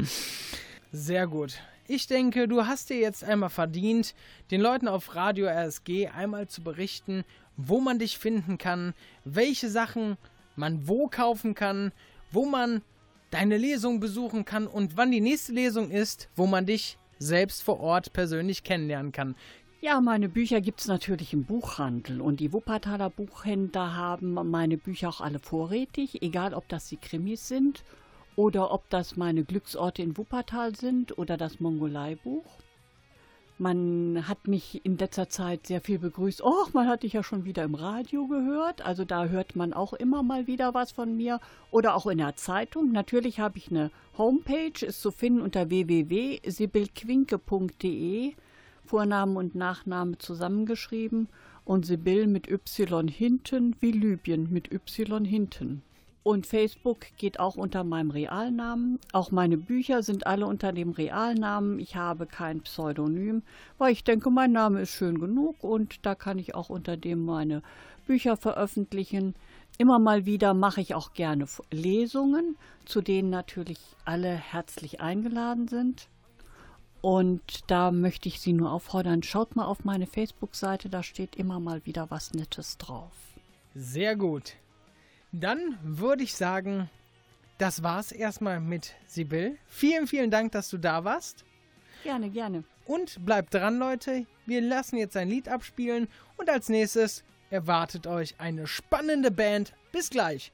[0.92, 1.60] Sehr gut.
[1.86, 4.14] Ich denke, du hast dir jetzt einmal verdient,
[4.50, 7.24] den Leuten auf Radio RSG einmal zu berichten,
[7.58, 8.94] wo man dich finden kann,
[9.26, 10.16] welche Sachen
[10.56, 11.92] man wo kaufen kann,
[12.30, 12.80] wo man
[13.30, 17.80] deine Lesung besuchen kann und wann die nächste Lesung ist, wo man dich selbst vor
[17.80, 19.34] Ort persönlich kennenlernen kann.
[19.82, 25.10] Ja, meine Bücher gibt es natürlich im Buchhandel und die Wuppertaler Buchhändler haben meine Bücher
[25.10, 27.84] auch alle vorrätig, egal ob das die Krimis sind
[28.36, 32.44] oder ob das meine Glücksorte in Wuppertal sind oder das Mongolei-Buch.
[33.56, 36.42] Man hat mich in letzter Zeit sehr viel begrüßt.
[36.42, 38.84] Och, man hat dich ja schon wieder im Radio gehört.
[38.84, 41.38] Also da hört man auch immer mal wieder was von mir.
[41.70, 42.90] Oder auch in der Zeitung.
[42.90, 48.32] Natürlich habe ich eine Homepage, ist zu finden unter www.sibylquinke.de.
[48.84, 51.28] Vornamen und Nachname zusammengeschrieben.
[51.64, 55.84] Und Sibyl mit Y hinten wie Libyen mit Y hinten.
[56.24, 58.98] Und Facebook geht auch unter meinem Realnamen.
[59.12, 61.78] Auch meine Bücher sind alle unter dem Realnamen.
[61.78, 63.42] Ich habe kein Pseudonym,
[63.76, 67.26] weil ich denke, mein Name ist schön genug und da kann ich auch unter dem
[67.26, 67.62] meine
[68.06, 69.34] Bücher veröffentlichen.
[69.76, 72.56] Immer mal wieder mache ich auch gerne Lesungen,
[72.86, 76.08] zu denen natürlich alle herzlich eingeladen sind.
[77.02, 81.60] Und da möchte ich Sie nur auffordern, schaut mal auf meine Facebook-Seite, da steht immer
[81.60, 83.12] mal wieder was Nettes drauf.
[83.74, 84.54] Sehr gut.
[85.36, 86.88] Dann würde ich sagen,
[87.58, 89.58] das war's erstmal mit Sibyl.
[89.66, 91.44] Vielen, vielen Dank, dass du da warst.
[92.04, 92.62] Gerne, gerne.
[92.86, 94.26] Und bleibt dran, Leute.
[94.46, 99.74] Wir lassen jetzt ein Lied abspielen und als nächstes erwartet euch eine spannende Band.
[99.90, 100.52] Bis gleich.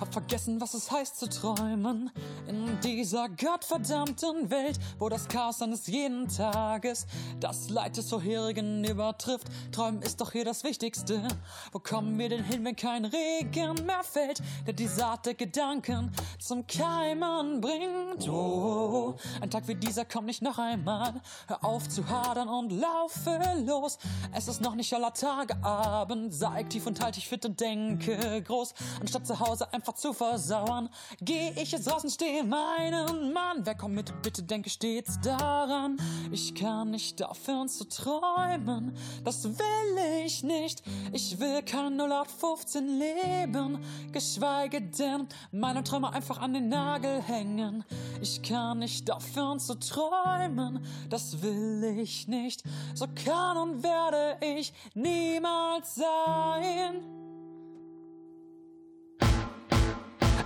[0.00, 2.12] Hab vergessen, was es heißt zu träumen.
[2.46, 7.04] In dieser gottverdammten Welt, wo das Chaos eines jeden Tages
[7.40, 9.48] das Leid des vorherigen übertrifft.
[9.72, 11.26] Träumen ist doch hier das Wichtigste.
[11.72, 16.12] Wo kommen wir denn hin, wenn kein Regen mehr fällt, der die Saat der Gedanken
[16.38, 18.28] zum Keimen bringt?
[18.28, 21.20] Oh, ein Tag wie dieser kommt nicht noch einmal.
[21.48, 23.98] Hör auf zu hadern und laufe los.
[24.32, 26.32] Es ist noch nicht aller Tage Abend.
[26.32, 28.74] Sei tief und halt dich fit und denke groß.
[29.00, 30.88] Anstatt zu Hause einfach einfach zu versauern.
[31.20, 33.64] Geh ich jetzt raus und stehe meinen Mann.
[33.64, 35.96] Wer kommt mit, bitte denke stets daran.
[36.30, 38.94] Ich kann nicht aufhören zu träumen.
[39.24, 40.82] Das will ich nicht.
[41.12, 43.78] Ich will kein 0815 leben.
[44.12, 47.84] Geschweige denn meine Träume einfach an den Nagel hängen.
[48.20, 50.84] Ich kann nicht aufhören zu träumen.
[51.08, 52.62] Das will ich nicht.
[52.94, 57.27] So kann und werde ich niemals sein.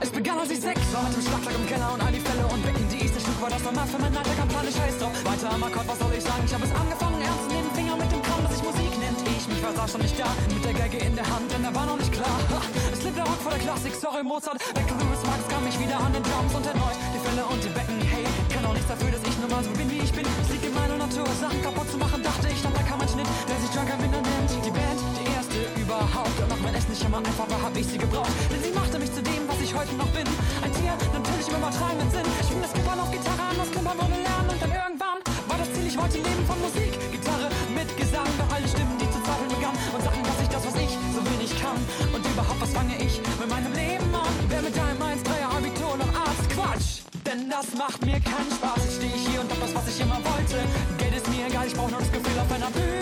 [0.02, 2.44] Es begann als ich sechs war mit dem Schlagzeug im Keller und all die Fälle
[2.46, 5.14] und Becken, die ich Stück war das normal für mein Alter, kam Plan, scheiß drauf.
[5.22, 6.42] Weiter am Akkord, was soll ich sagen?
[6.42, 9.18] Ich habe es angefangen, ernst zu nehmen, Finger mit dem Kamm, dass ich Musik nennt.
[9.30, 11.74] Ich, mich war da schon nicht da, mit der Geige in der Hand, denn er
[11.74, 12.34] war noch nicht klar.
[12.50, 12.58] Ha,
[12.92, 14.58] es lebt der Rock vor der Klassik, sorry Mozart.
[14.74, 17.60] Back to Louis Marx kam ich wieder an den Drums und erneut die Fälle und
[17.62, 17.98] die Becken.
[18.10, 20.26] Hey, kann auch nichts dafür, dass ich nur mal so bin, wie ich bin.
[20.42, 23.08] Es liegt in meiner Natur, Sachen kaputt zu machen, dachte ich, dann da kam ein
[23.08, 24.50] Schnitt, der sich Drunker Winner nennt.
[24.66, 26.36] Die Band, die erste überhaupt.
[26.42, 28.34] Und auch wenn es nicht immer einfach war, hab ich sie gebraucht.
[28.50, 29.41] Denn sie machte mich zu dem,
[29.72, 30.28] ich heute noch bin.
[30.60, 32.26] Ein Tier, natürlich im übertragenen Sinn.
[32.40, 34.48] Ich fing das Klippern auf Gitarre an, das Klimpern ohne lernen.
[34.52, 36.92] Und dann irgendwann war das Ziel, ich wollte leben von Musik.
[37.10, 39.78] Gitarre mit Gesang, doch alle Stimmen, die zu zweifeln begannen.
[39.96, 41.78] Und sagten, dass ich das, was ich so wenig kann.
[42.12, 44.32] Und überhaupt, was fange ich mit meinem Leben an?
[44.48, 46.46] Wer mit deinem 1-3er Abitur noch Arzt?
[46.52, 46.90] Quatsch!
[47.24, 48.76] Denn das macht mir keinen Spaß.
[48.84, 50.58] Jetzt stehe ich hier und hab das, was ich immer wollte.
[51.00, 53.01] Geld ist mir egal, ich brauch nur das Gefühl auf einer Bühne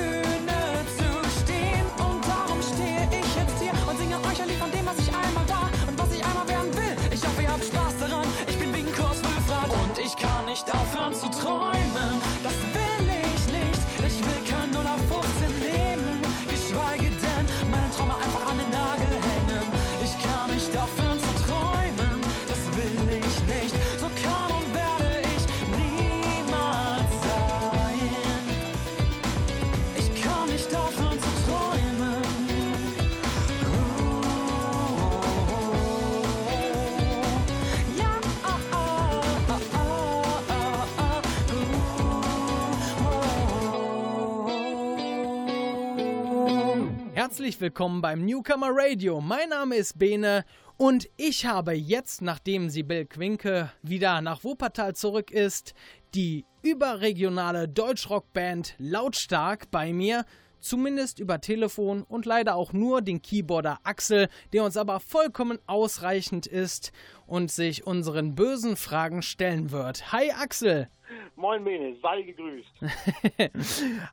[47.30, 49.20] Herzlich willkommen beim Newcomer Radio.
[49.20, 50.44] Mein Name ist Bene
[50.76, 55.72] und ich habe jetzt, nachdem Sibyl Quinke wieder nach Wuppertal zurück ist,
[56.12, 60.24] die überregionale Deutschrockband Lautstark bei mir.
[60.58, 66.48] Zumindest über Telefon und leider auch nur den Keyboarder Axel, der uns aber vollkommen ausreichend
[66.48, 66.90] ist
[67.28, 70.10] und sich unseren bösen Fragen stellen wird.
[70.10, 70.88] Hi Axel!
[71.36, 72.70] Moin Bene, sei gegrüßt.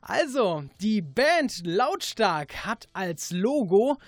[0.02, 3.98] Also, die Band Lautstark hat als Logo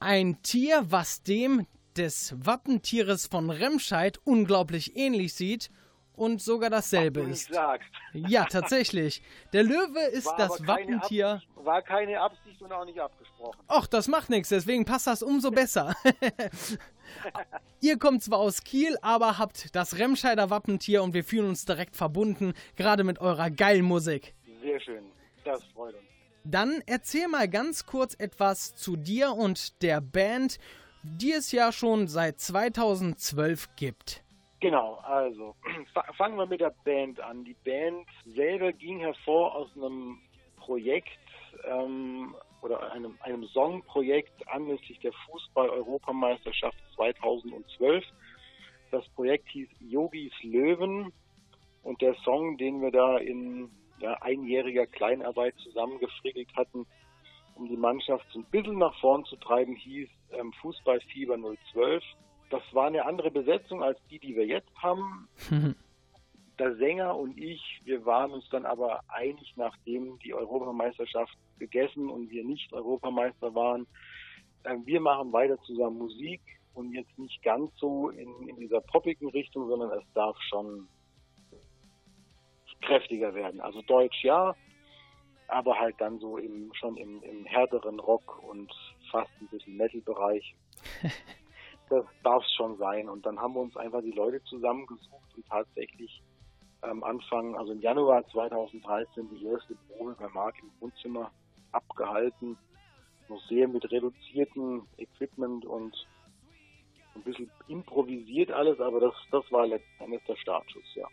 [0.00, 1.66] ein Tier, was dem
[1.96, 5.70] des Wappentieres von Remscheid unglaublich ähnlich sieht
[6.16, 7.52] und sogar dasselbe Ach, ist.
[7.52, 7.88] sagst.
[8.12, 9.22] Ja, tatsächlich.
[9.52, 11.28] Der Löwe ist War das Wappentier.
[11.34, 13.58] Absicht, war keine Absicht und auch nicht abgesprochen.
[13.68, 15.94] Och, das macht nichts, deswegen passt das umso besser.
[17.80, 21.96] Ihr kommt zwar aus Kiel, aber habt das Remscheider Wappentier und wir fühlen uns direkt
[21.96, 24.34] verbunden, gerade mit eurer geilen Musik.
[24.62, 25.04] Sehr schön,
[25.44, 26.04] das freut uns.
[26.44, 30.58] Dann erzähl mal ganz kurz etwas zu dir und der Band,
[31.02, 34.21] die es ja schon seit 2012 gibt.
[34.62, 35.56] Genau, also
[35.92, 37.44] fa- fangen wir mit der Band an.
[37.44, 40.20] Die Band selber ging hervor aus einem
[40.56, 41.08] Projekt
[41.64, 48.04] ähm, oder einem, einem Songprojekt anlässlich der Fußball-Europameisterschaft 2012.
[48.92, 51.12] Das Projekt hieß Yogis Löwen
[51.82, 56.86] und der Song, den wir da in ja, einjähriger Kleinarbeit zusammengefrickelt hatten,
[57.56, 61.36] um die Mannschaft so ein bisschen nach vorn zu treiben, hieß ähm, Fußballfieber
[61.72, 62.04] 012.
[62.52, 65.26] Das war eine andere Besetzung als die, die wir jetzt haben.
[66.58, 72.28] Der Sänger und ich, wir waren uns dann aber einig, nachdem die Europameisterschaft gegessen und
[72.28, 73.86] wir nicht Europameister waren.
[74.64, 76.42] äh, Wir machen weiter zusammen Musik
[76.74, 80.86] und jetzt nicht ganz so in, in dieser poppigen Richtung, sondern es darf schon
[82.82, 83.62] kräftiger werden.
[83.62, 84.54] Also Deutsch ja,
[85.48, 88.70] aber halt dann so im, schon im, im härteren Rock und
[89.10, 90.54] fast ein bisschen Metal-Bereich.
[91.88, 93.08] das darf es schon sein.
[93.08, 96.22] Und dann haben wir uns einfach die Leute zusammengesucht und tatsächlich
[96.82, 101.30] am Anfang, also im Januar 2013, die erste Probe bei Marc im Wohnzimmer
[101.72, 102.56] abgehalten.
[103.48, 105.94] Sehr mit reduziertem Equipment und
[107.14, 111.06] ein bisschen improvisiert alles, aber das, das war letzten Endes der Startschuss, ja.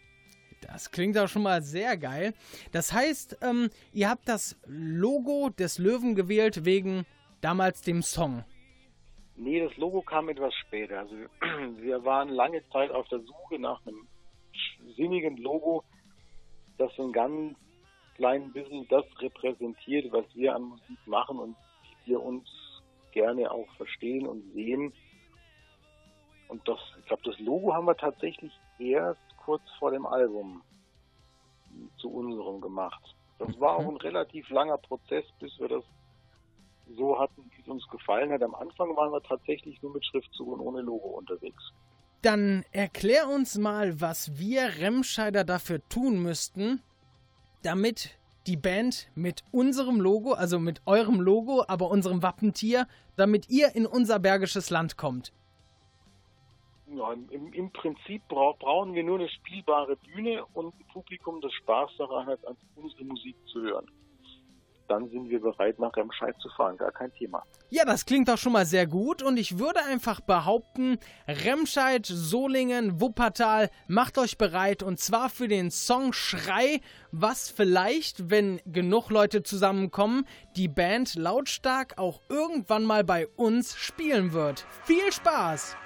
[0.62, 2.34] Das klingt auch schon mal sehr geil.
[2.74, 7.06] Das heißt, ähm, ihr habt das Logo des Löwen gewählt wegen
[7.40, 8.44] damals dem Song.
[9.42, 11.00] Nee, das Logo kam etwas später.
[11.00, 11.16] Also
[11.78, 14.06] wir waren lange Zeit auf der Suche nach einem
[14.98, 15.86] sinnigen Logo,
[16.78, 17.58] das so ein ganz
[18.16, 22.50] klein bisschen das repräsentiert, was wir an Musik machen und wie wir uns
[23.14, 24.94] gerne auch verstehen und sehen.
[26.50, 30.62] Und das, ich glaube, das Logo haben wir tatsächlich erst kurz vor dem Album
[31.98, 33.16] zu unserem gemacht.
[33.38, 35.86] Das war auch ein relativ langer Prozess, bis wir das
[36.96, 38.42] so hatten, wie es uns gefallen hat.
[38.44, 41.72] Am Anfang waren wir tatsächlich nur mit Schriftzug und ohne Logo unterwegs.
[42.22, 46.82] Dann erklär uns mal, was wir Remscheider dafür tun müssten,
[47.64, 53.76] damit die Band mit unserem Logo, also mit eurem Logo, aber unserem Wappentier, damit ihr
[53.76, 55.32] in unser bergisches Land kommt.
[56.88, 61.54] Ja, im, im Prinzip bra brauchen wir nur eine spielbare Bühne und ein Publikum, das
[61.54, 62.40] Spaß daran hat,
[62.76, 63.88] unsere Musik zu hören
[64.90, 66.78] dann sind wir bereit, nach Remscheid zu fahren.
[66.78, 67.44] Gar kein Thema.
[67.70, 70.98] Ja, das klingt doch schon mal sehr gut und ich würde einfach behaupten,
[71.28, 78.60] Remscheid, Solingen, Wuppertal, macht euch bereit und zwar für den Song Schrei, was vielleicht, wenn
[78.66, 80.26] genug Leute zusammenkommen,
[80.56, 84.66] die Band lautstark auch irgendwann mal bei uns spielen wird.
[84.86, 85.78] Viel Spaß!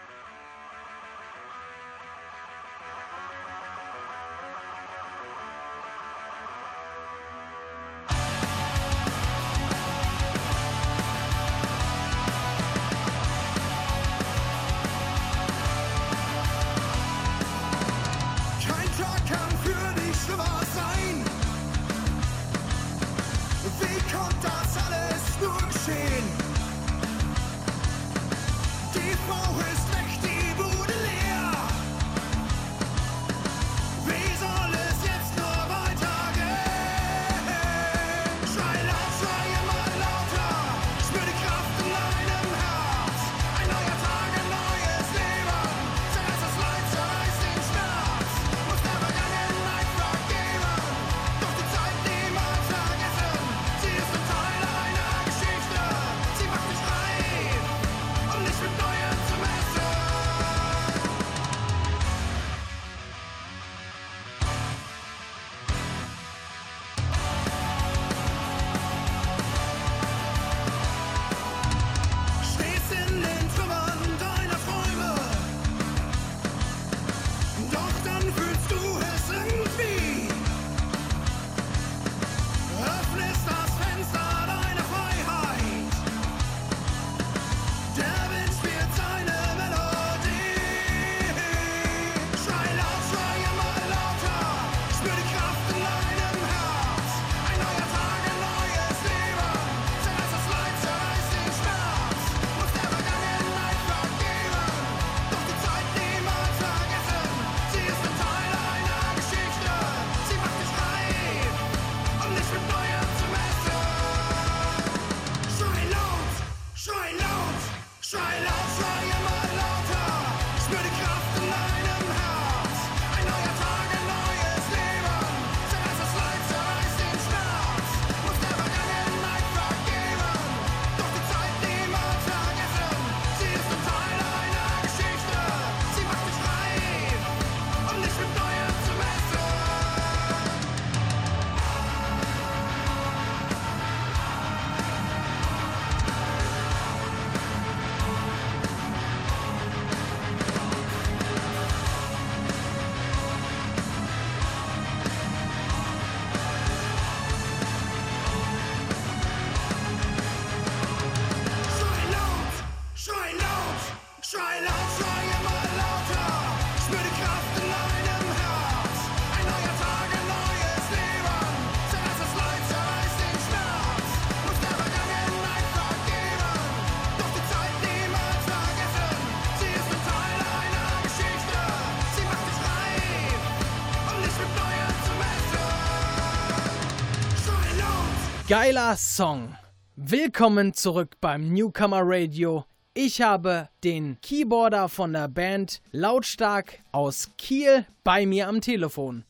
[188.54, 189.58] Geiler Song.
[189.96, 192.66] Willkommen zurück beim Newcomer Radio.
[192.94, 199.26] Ich habe den Keyboarder von der Band Lautstark aus Kiel bei mir am Telefon.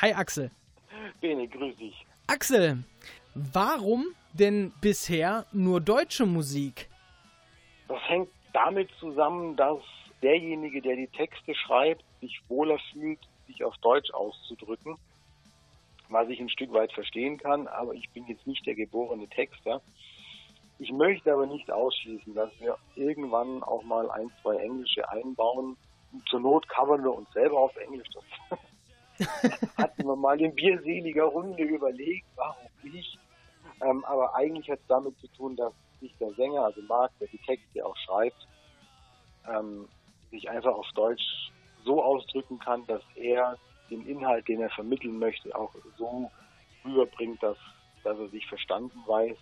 [0.00, 0.52] Hi Axel.
[1.20, 2.06] Bene, grüß dich.
[2.28, 2.84] Axel,
[3.34, 6.88] warum denn bisher nur deutsche Musik?
[7.88, 9.80] Das hängt damit zusammen, dass
[10.22, 14.98] derjenige, der die Texte schreibt, sich wohler fühlt, sich auf Deutsch auszudrücken,
[16.12, 19.80] was ich ein Stück weit verstehen kann, aber ich bin jetzt nicht der geborene Texter.
[20.78, 25.76] Ich möchte aber nicht ausschließen, dass wir irgendwann auch mal ein, zwei Englische einbauen.
[26.28, 28.08] Zur Not covern wir uns selber auf Englisch.
[28.48, 28.58] Das
[29.76, 33.18] hatten wir mal in bierseliger Runde überlegt, warum nicht.
[33.80, 37.28] Ähm, aber eigentlich hat es damit zu tun, dass sich der Sänger, also Marc, der
[37.28, 38.48] die Texte auch schreibt,
[39.48, 39.88] ähm,
[40.30, 41.50] sich einfach auf Deutsch
[41.84, 43.58] so ausdrücken kann, dass er
[43.92, 46.30] den Inhalt, den er vermitteln möchte, auch so
[46.84, 47.56] rüberbringt, dass,
[48.02, 49.36] dass er sich verstanden weiß.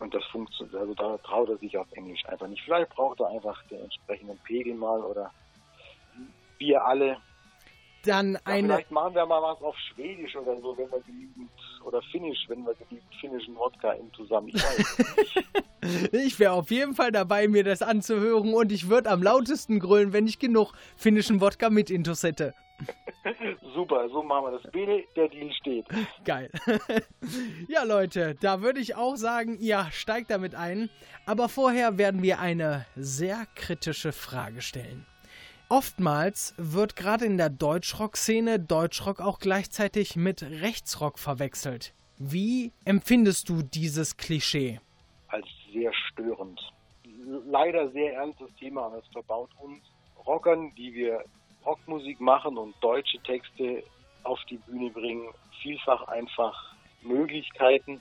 [0.00, 2.62] Und das funktioniert, also da traut er sich auf Englisch einfach nicht.
[2.64, 5.30] Vielleicht braucht er einfach den entsprechenden Pegel mal oder
[6.58, 7.18] wir alle.
[8.04, 8.68] Dann Ja, eine.
[8.68, 11.50] vielleicht machen wir mal was auf Schwedisch oder so, wenn wir genügend,
[11.84, 14.48] oder Finnisch, wenn wir genügend finnischen Wodka in zusammen.
[14.48, 14.62] Ich.
[16.12, 20.12] Ich wäre auf jeden Fall dabei, mir das anzuhören und ich würde am lautesten grüllen,
[20.12, 22.54] wenn ich genug finnischen Wodka mit Intus hätte.
[23.74, 24.72] Super, so machen wir das.
[24.72, 25.86] Bene, der Deal steht.
[26.24, 26.50] Geil.
[27.68, 30.90] ja, Leute, da würde ich auch sagen, ihr steigt damit ein.
[31.26, 35.06] Aber vorher werden wir eine sehr kritische Frage stellen.
[35.68, 41.92] Oftmals wird gerade in der Deutschrock-Szene Deutschrock auch gleichzeitig mit Rechtsrock verwechselt.
[42.18, 44.80] Wie empfindest du dieses Klischee?
[45.30, 46.60] als sehr störend.
[47.46, 49.82] Leider sehr ernstes Thema, es verbaut uns
[50.26, 51.24] Rockern, die wir
[51.70, 53.84] Rockmusik machen und deutsche Texte
[54.24, 55.28] auf die Bühne bringen,
[55.62, 58.00] vielfach einfach Möglichkeiten,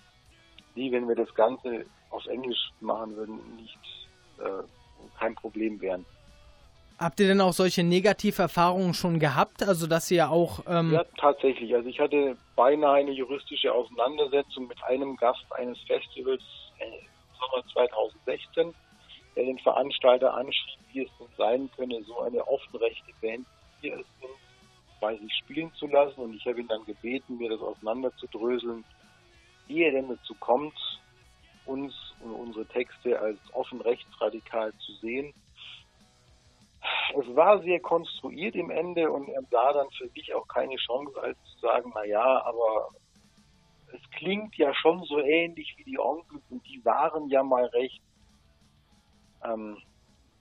[0.76, 3.78] die, wenn wir das Ganze auf Englisch machen würden, nicht
[4.40, 4.64] äh,
[5.20, 6.04] kein Problem wären.
[6.98, 9.64] Habt ihr denn auch solche Negativerfahrungen schon gehabt?
[9.64, 10.60] Also, dass ihr auch.
[10.68, 11.74] Ähm, Ja, tatsächlich.
[11.74, 16.42] Also ich hatte beinahe eine juristische Auseinandersetzung mit einem Gast eines Festivals
[16.80, 18.74] äh, im Sommer 2016,
[19.36, 23.46] der den Veranstalter anschrieb, wie es denn sein könne, so eine offenrechte Band,
[23.82, 24.32] wie wir es sind,
[25.00, 26.20] bei sich spielen zu lassen.
[26.22, 28.84] Und ich habe ihn dann gebeten, mir das auseinanderzudröseln,
[29.68, 30.76] wie er denn dazu kommt,
[31.66, 35.34] uns und unsere Texte als offen rechtsradikal zu sehen.
[37.18, 41.22] Es war sehr konstruiert im Ende und er sah dann für sich auch keine Chance,
[41.22, 42.90] als zu sagen, na ja, aber
[43.94, 48.02] es klingt ja schon so ähnlich wie die Onkels und die waren ja mal recht.
[49.44, 49.78] Ähm,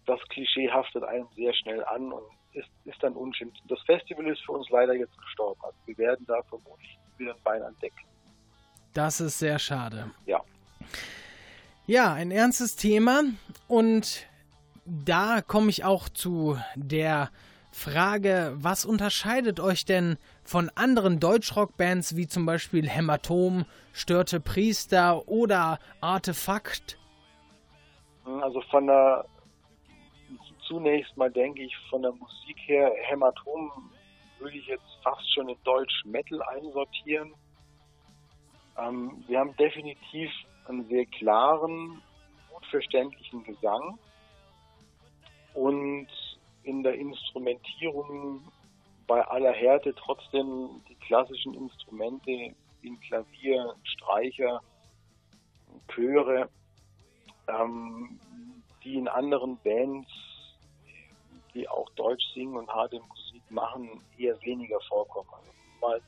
[0.06, 3.52] das Klischee haftet einem sehr schnell an und ist, ist dann unschön.
[3.68, 5.60] Das Festival ist für uns leider jetzt gestorben.
[5.62, 8.04] Also wir werden da vermutlich wieder ein Bein andecken.
[8.94, 10.10] Das ist sehr schade.
[10.26, 10.42] Ja.
[11.86, 13.22] Ja, ein ernstes Thema
[13.66, 14.26] und
[14.84, 17.30] da komme ich auch zu der
[17.70, 25.78] Frage, was unterscheidet euch denn von anderen Deutschrock-Bands wie zum Beispiel Hämatom, Störte Priester oder
[26.00, 26.98] Artefakt?
[28.42, 29.24] Also von der,
[30.68, 33.90] zunächst mal denke ich, von der Musik her, Hämatom
[34.38, 37.34] würde ich jetzt fast schon in Deutsch Metal einsortieren.
[38.78, 40.30] Ähm, wir haben definitiv
[40.66, 42.00] einen sehr klaren,
[42.52, 43.98] gut verständlichen Gesang
[45.54, 46.08] und
[46.62, 48.42] in der Instrumentierung
[49.06, 54.60] bei aller Härte trotzdem die klassischen Instrumente wie ein Klavier, Streicher,
[55.88, 56.48] Chöre,
[57.48, 58.20] ähm,
[58.84, 60.08] die in anderen Bands,
[61.58, 65.28] die auch Deutsch singen und harte Musik machen, eher weniger vorkommen.
[65.32, 65.50] Also
[65.80, 66.00] mal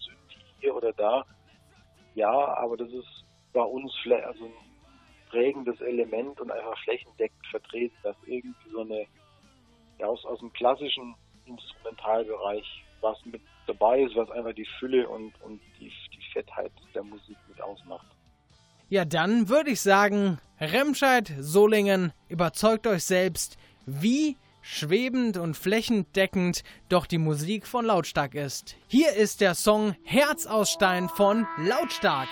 [0.61, 1.25] hier oder da,
[2.15, 4.53] ja, aber das ist bei uns also ein
[5.31, 9.07] prägendes Element und einfach flächendeckend vertreten, dass irgendwie so eine,
[9.99, 11.15] ja, aus, aus dem klassischen
[11.47, 17.03] Instrumentalbereich was mit dabei ist, was einfach die Fülle und, und die, die Fettheit der
[17.03, 18.07] Musik mit ausmacht.
[18.89, 27.07] Ja, dann würde ich sagen, Remscheid, Solingen, überzeugt euch selbst, wie schwebend und flächendeckend doch
[27.07, 28.77] die Musik von Lautstark ist.
[28.87, 32.29] Hier ist der Song Herz aus Stein von Lautstark.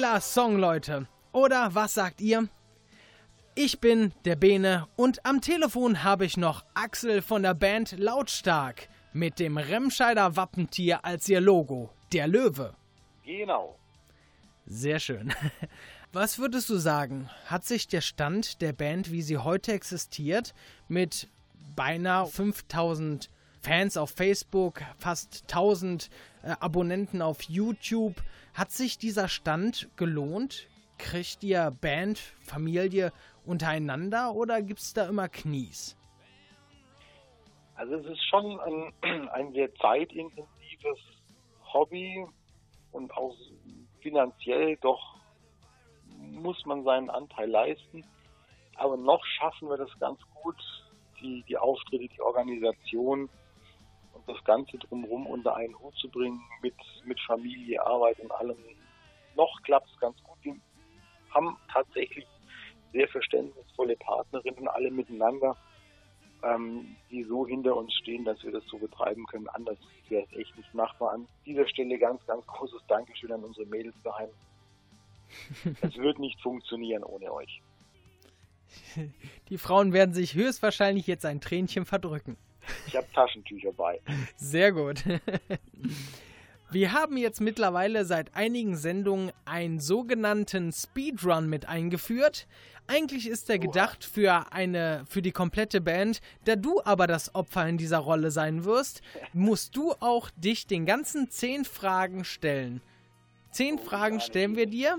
[0.00, 1.08] Geiler Song, Leute.
[1.32, 2.48] Oder was sagt ihr?
[3.56, 8.88] Ich bin der Bene und am Telefon habe ich noch Axel von der Band Lautstark
[9.12, 12.76] mit dem Remscheider Wappentier als ihr Logo, der Löwe.
[13.24, 13.76] Genau.
[14.66, 15.34] Sehr schön.
[16.12, 17.28] Was würdest du sagen?
[17.46, 20.54] Hat sich der Stand der Band, wie sie heute existiert,
[20.86, 21.26] mit
[21.74, 23.30] beinahe 5000
[23.62, 26.08] Fans auf Facebook, fast 1000
[26.42, 28.14] äh, Abonnenten auf YouTube,
[28.54, 30.68] hat sich dieser Stand gelohnt?
[30.98, 33.12] Kriegt ihr Band, Familie
[33.44, 35.96] untereinander oder gibt es da immer Knies?
[37.76, 38.92] Also es ist schon ein,
[39.28, 40.98] ein sehr zeitintensives
[41.72, 42.26] Hobby
[42.92, 43.36] und auch
[44.00, 45.18] finanziell doch
[46.16, 48.04] muss man seinen Anteil leisten.
[48.76, 50.56] Aber noch schaffen wir das ganz gut,
[51.20, 53.28] die, die Auftritte, die Organisation
[54.28, 56.74] das Ganze drumherum unter einen Hut zu bringen mit,
[57.04, 58.56] mit Familie, Arbeit und allem.
[59.36, 60.38] Noch klappt es ganz gut.
[60.42, 60.54] Wir
[61.30, 62.26] haben tatsächlich
[62.92, 65.56] sehr verständnisvolle Partnerinnen, alle miteinander,
[66.42, 69.48] ähm, die so hinter uns stehen, dass wir das so betreiben können.
[69.48, 71.12] Anders wäre es echt nicht machbar.
[71.12, 74.30] An dieser Stelle ganz, ganz großes Dankeschön an unsere Mädels daheim.
[75.82, 77.60] Es wird nicht funktionieren ohne euch.
[79.48, 82.36] Die Frauen werden sich höchstwahrscheinlich jetzt ein Tränchen verdrücken.
[82.86, 84.00] Ich habe Taschentücher bei.
[84.36, 85.04] Sehr gut.
[86.70, 92.46] Wir haben jetzt mittlerweile seit einigen Sendungen einen sogenannten Speedrun mit eingeführt.
[92.86, 96.20] Eigentlich ist der gedacht für eine für die komplette Band.
[96.44, 99.00] Da du aber das Opfer in dieser Rolle sein wirst,
[99.32, 102.82] musst du auch dich den ganzen zehn Fragen stellen.
[103.50, 104.98] Zehn Fragen stellen wir dir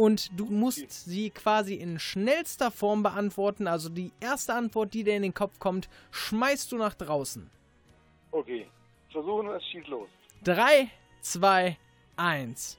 [0.00, 3.66] und du musst sie quasi in schnellster Form beantworten.
[3.66, 7.50] Also die erste Antwort, die dir in den Kopf kommt, schmeißt du nach draußen.
[8.30, 8.66] Okay,
[9.12, 10.08] versuchen wir es, schieß los.
[10.44, 10.90] 3,
[11.20, 11.76] 2,
[12.16, 12.78] 1.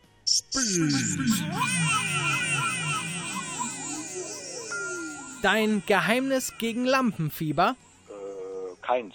[5.41, 7.75] Dein Geheimnis gegen Lampenfieber?
[8.09, 9.13] Äh, keins.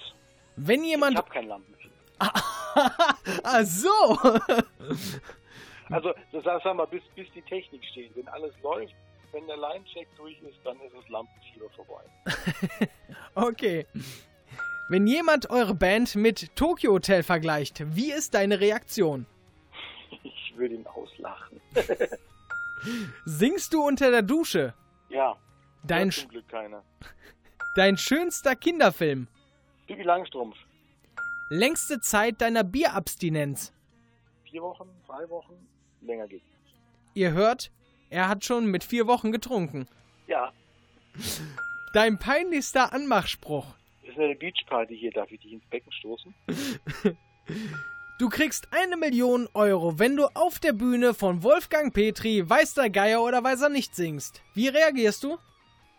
[0.57, 1.17] Wenn Ich jemand.
[1.17, 1.95] habe kein Lampenfieber.
[2.21, 4.19] Ach so!
[5.91, 8.15] Also, das sag sag mal, bis, bis die Technik steht.
[8.17, 8.95] Wenn alles läuft,
[9.33, 12.03] wenn der Line-Check durch ist, dann ist das Lampenfieber vorbei.
[13.35, 13.87] Okay.
[14.89, 19.27] Wenn jemand eure Band mit Tokyo Hotel vergleicht, wie ist deine Reaktion?
[20.23, 21.61] Ich würde ihn auslachen.
[23.27, 24.73] Singst du unter der Dusche?
[25.11, 25.37] Ja,
[25.85, 26.83] Dein, zum Glück keiner.
[27.77, 29.29] dein schönster Kinderfilm?
[29.87, 30.57] Bibi Langstrumpf.
[31.51, 33.73] Längste Zeit deiner Bierabstinenz?
[34.45, 35.55] Vier Wochen, drei Wochen,
[36.03, 36.45] länger nicht.
[37.15, 37.71] Ihr hört,
[38.11, 39.87] er hat schon mit vier Wochen getrunken.
[40.27, 40.53] Ja,
[41.95, 43.67] Dein peinlichster Anmachspruch?
[44.03, 45.11] ist eine Beachparty hier.
[45.13, 46.35] Darf ich dich ins Becken stoßen?
[48.19, 52.89] Du kriegst eine Million Euro, wenn du auf der Bühne von Wolfgang Petri Weiß der
[52.89, 54.43] Geier oder Weiß er nicht singst.
[54.55, 55.37] Wie reagierst du?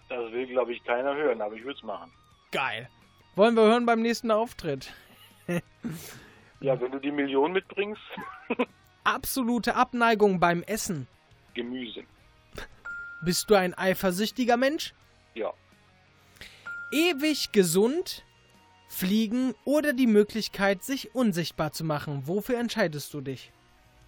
[0.10, 2.12] Das will, glaube ich, keiner hören, aber ich würde es machen.
[2.52, 2.89] Geil.
[3.36, 4.91] Wollen wir hören beim nächsten Auftritt?
[6.60, 8.02] Ja, wenn du die Million mitbringst,
[9.08, 11.08] Absolute Abneigung beim Essen.
[11.53, 12.03] Gemüse.
[13.22, 14.93] Bist du ein eifersüchtiger Mensch?
[15.34, 15.53] Ja.
[16.91, 18.26] Ewig gesund,
[18.89, 22.24] fliegen oder die Möglichkeit, sich unsichtbar zu machen.
[22.26, 23.53] Wofür entscheidest du dich?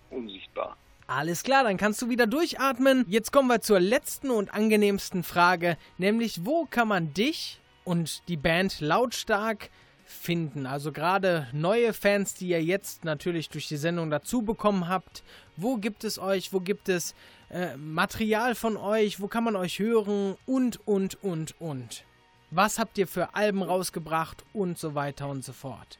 [0.10, 0.76] Unsichtbar.
[1.08, 3.06] Alles klar, dann kannst du wieder durchatmen.
[3.08, 8.36] Jetzt kommen wir zur letzten und angenehmsten Frage, nämlich wo kann man dich und die
[8.36, 9.70] Band lautstark
[10.10, 10.66] finden?
[10.66, 15.24] Also gerade neue Fans, die ihr jetzt natürlich durch die Sendung dazu bekommen habt.
[15.55, 16.51] Wo gibt es euch?
[16.51, 17.16] Wo gibt es
[17.49, 19.22] äh, Material von euch?
[19.22, 20.36] Wo kann man euch hören?
[20.45, 22.05] Und, und, und, und.
[22.51, 25.99] Was habt ihr für Alben rausgebracht und so weiter und so fort?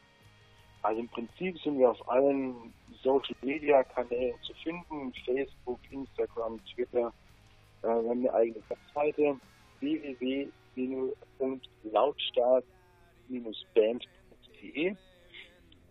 [0.82, 2.55] Also im Prinzip sind wir auf allen
[3.03, 5.14] Social Media Kanälen zu finden.
[5.26, 7.14] Facebook, Instagram, Twitter.
[7.84, 9.39] Äh, wir haben eine eigene Webseite
[13.30, 14.96] www.lautstark-band.de.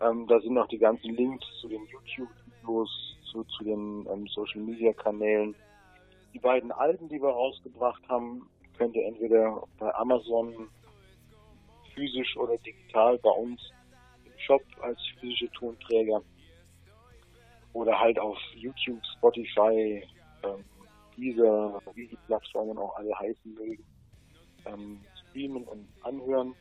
[0.01, 4.61] Ähm, da sind noch die ganzen Links zu den YouTube-Videos, zu, zu den ähm, Social
[4.61, 5.55] Media Kanälen.
[6.35, 10.69] Die beiden Alben, die wir rausgebracht haben, könnt ihr entweder bei Amazon
[11.95, 13.61] physisch oder digital bei uns
[14.25, 16.23] im Shop als physische Tonträger
[17.73, 20.03] oder halt auf YouTube, Spotify,
[20.45, 20.65] ähm,
[21.17, 23.85] dieser, wie die Plattformen auch alle heißen mögen,
[24.67, 26.55] ähm, streamen und anhören.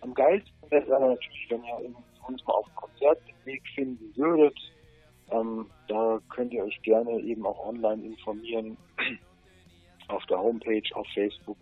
[0.00, 1.94] Am geilsten wäre es natürlich, wenn ihr
[2.26, 4.58] uns mal auf dem Konzertweg finden würdet.
[5.30, 8.76] Ähm, da könnt ihr euch gerne eben auch online informieren.
[10.10, 11.56] auf der Homepage, auf Facebook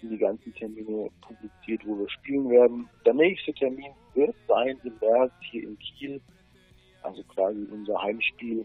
[0.00, 2.88] sind die ganzen Termine publiziert, wo wir spielen werden.
[3.04, 6.20] Der nächste Termin wird sein im März hier in Kiel,
[7.02, 8.64] also quasi unser Heimspiel,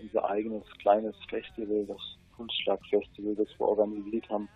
[0.00, 2.00] unser eigenes kleines Festival, das
[2.36, 4.48] Kunstschlagfestival, das wir organisiert haben.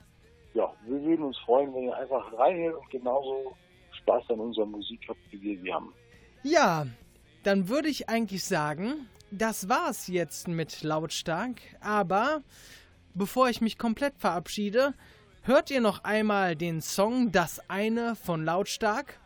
[0.55, 3.55] Ja, wir würden uns freuen, wenn ihr einfach reinhört und genauso
[4.01, 5.93] Spaß an unserer Musik habt, wie wir sie haben.
[6.43, 6.87] Ja,
[7.43, 11.61] dann würde ich eigentlich sagen, das war's jetzt mit Lautstark.
[11.81, 12.43] Aber
[13.15, 14.95] bevor ich mich komplett verabschiede,
[15.43, 19.21] hört ihr noch einmal den Song Das eine von Lautstark.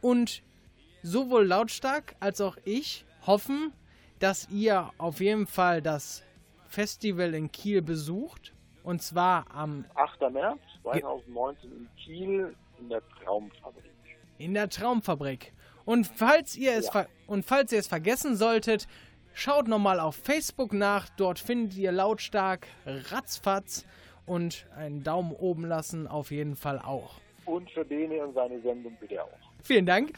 [0.00, 0.42] Und
[1.02, 3.72] sowohl Lautstark als auch ich hoffen,
[4.18, 6.22] dass ihr auf jeden Fall das
[6.68, 8.52] Festival in Kiel besucht.
[8.86, 10.30] Und zwar am 8.
[10.32, 13.84] März 2019 in Kiel in der Traumfabrik.
[14.38, 15.52] in der Traumfabrik.
[15.84, 17.06] Und falls ihr es Ja.
[17.26, 18.86] und falls ihr es vergessen solltet,
[19.34, 21.08] schaut nochmal auf Facebook nach.
[21.16, 23.84] Dort findet ihr lautstark ratzfatz
[24.24, 27.16] und einen Daumen oben lassen auf jeden Fall auch.
[27.44, 29.45] Und für Bene und seine Sendung bitte auch.
[29.66, 30.12] Vielen Dank.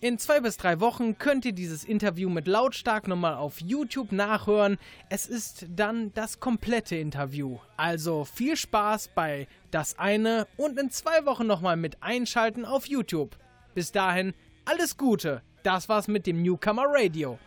[0.00, 4.78] In zwei bis drei Wochen könnt ihr dieses Interview mit Lautstark nochmal auf YouTube nachhören.
[5.10, 7.58] Es ist dann das komplette Interview.
[7.76, 13.36] Also viel Spaß bei das eine und in zwei Wochen nochmal mit einschalten auf YouTube.
[13.74, 14.32] Bis dahin,
[14.64, 15.42] alles Gute.
[15.62, 17.38] Das war's mit dem Newcomer Radio.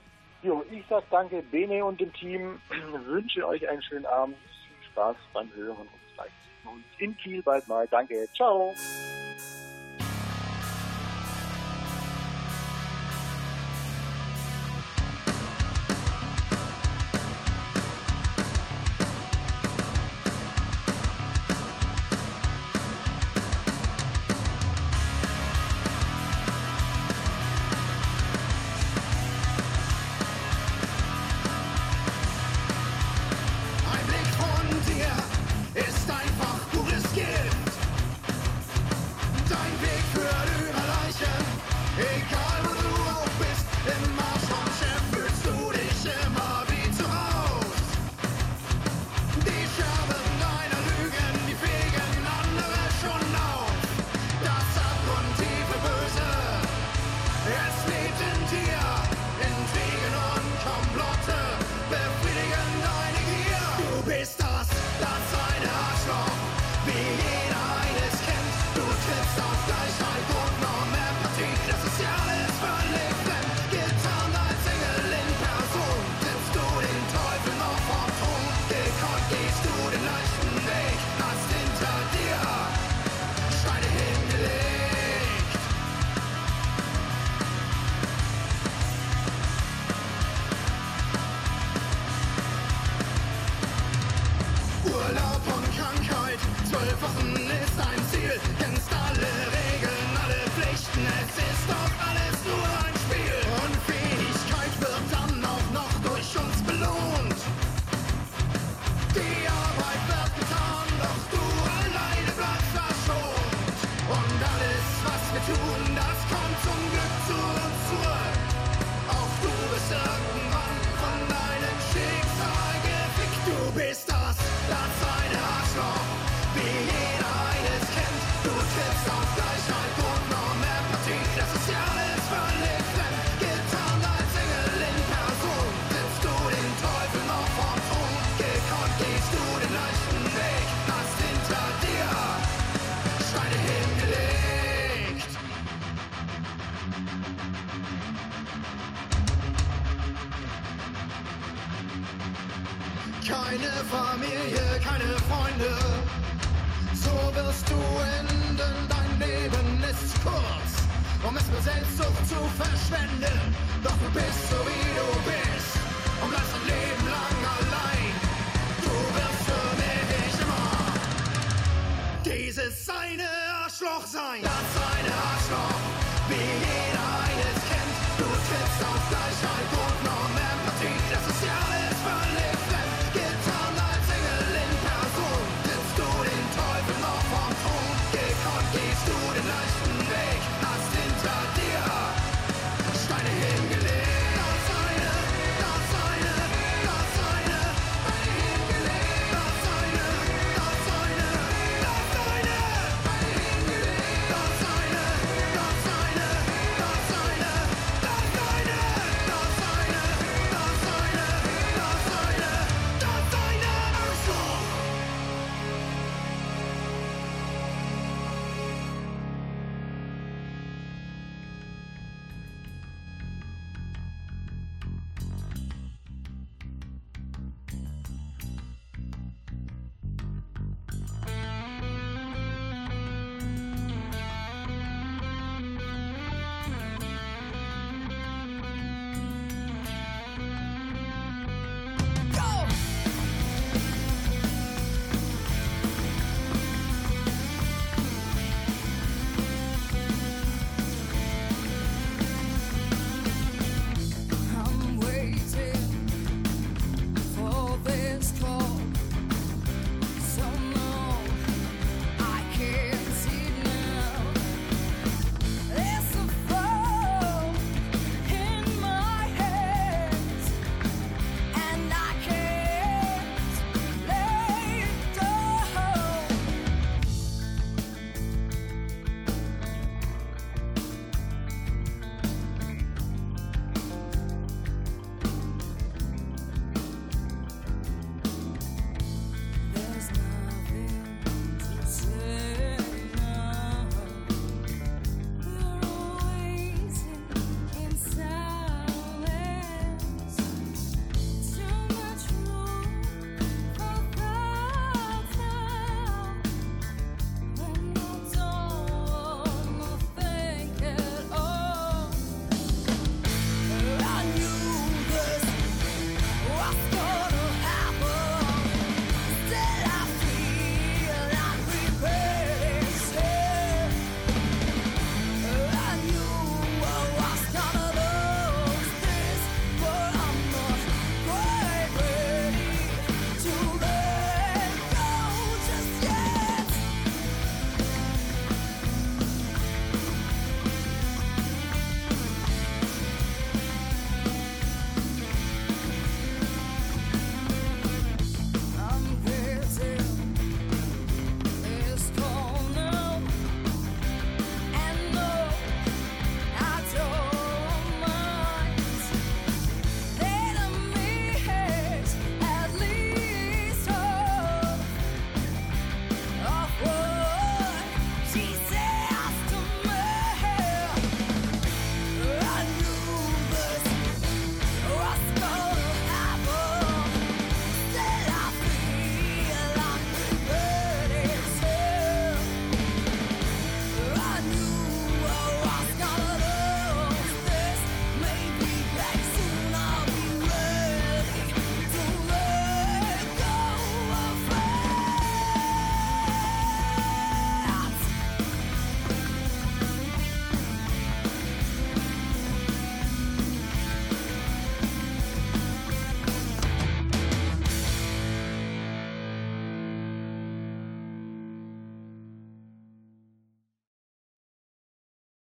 [0.44, 2.62] Jo, ich sag danke Bene und dem Team.
[3.08, 4.38] Wünsche euch einen schönen Abend.
[4.38, 7.88] Viel Spaß beim Hören und vielleicht sehen wir uns in Kiel bald mal.
[7.90, 8.28] Danke.
[8.36, 8.72] Ciao.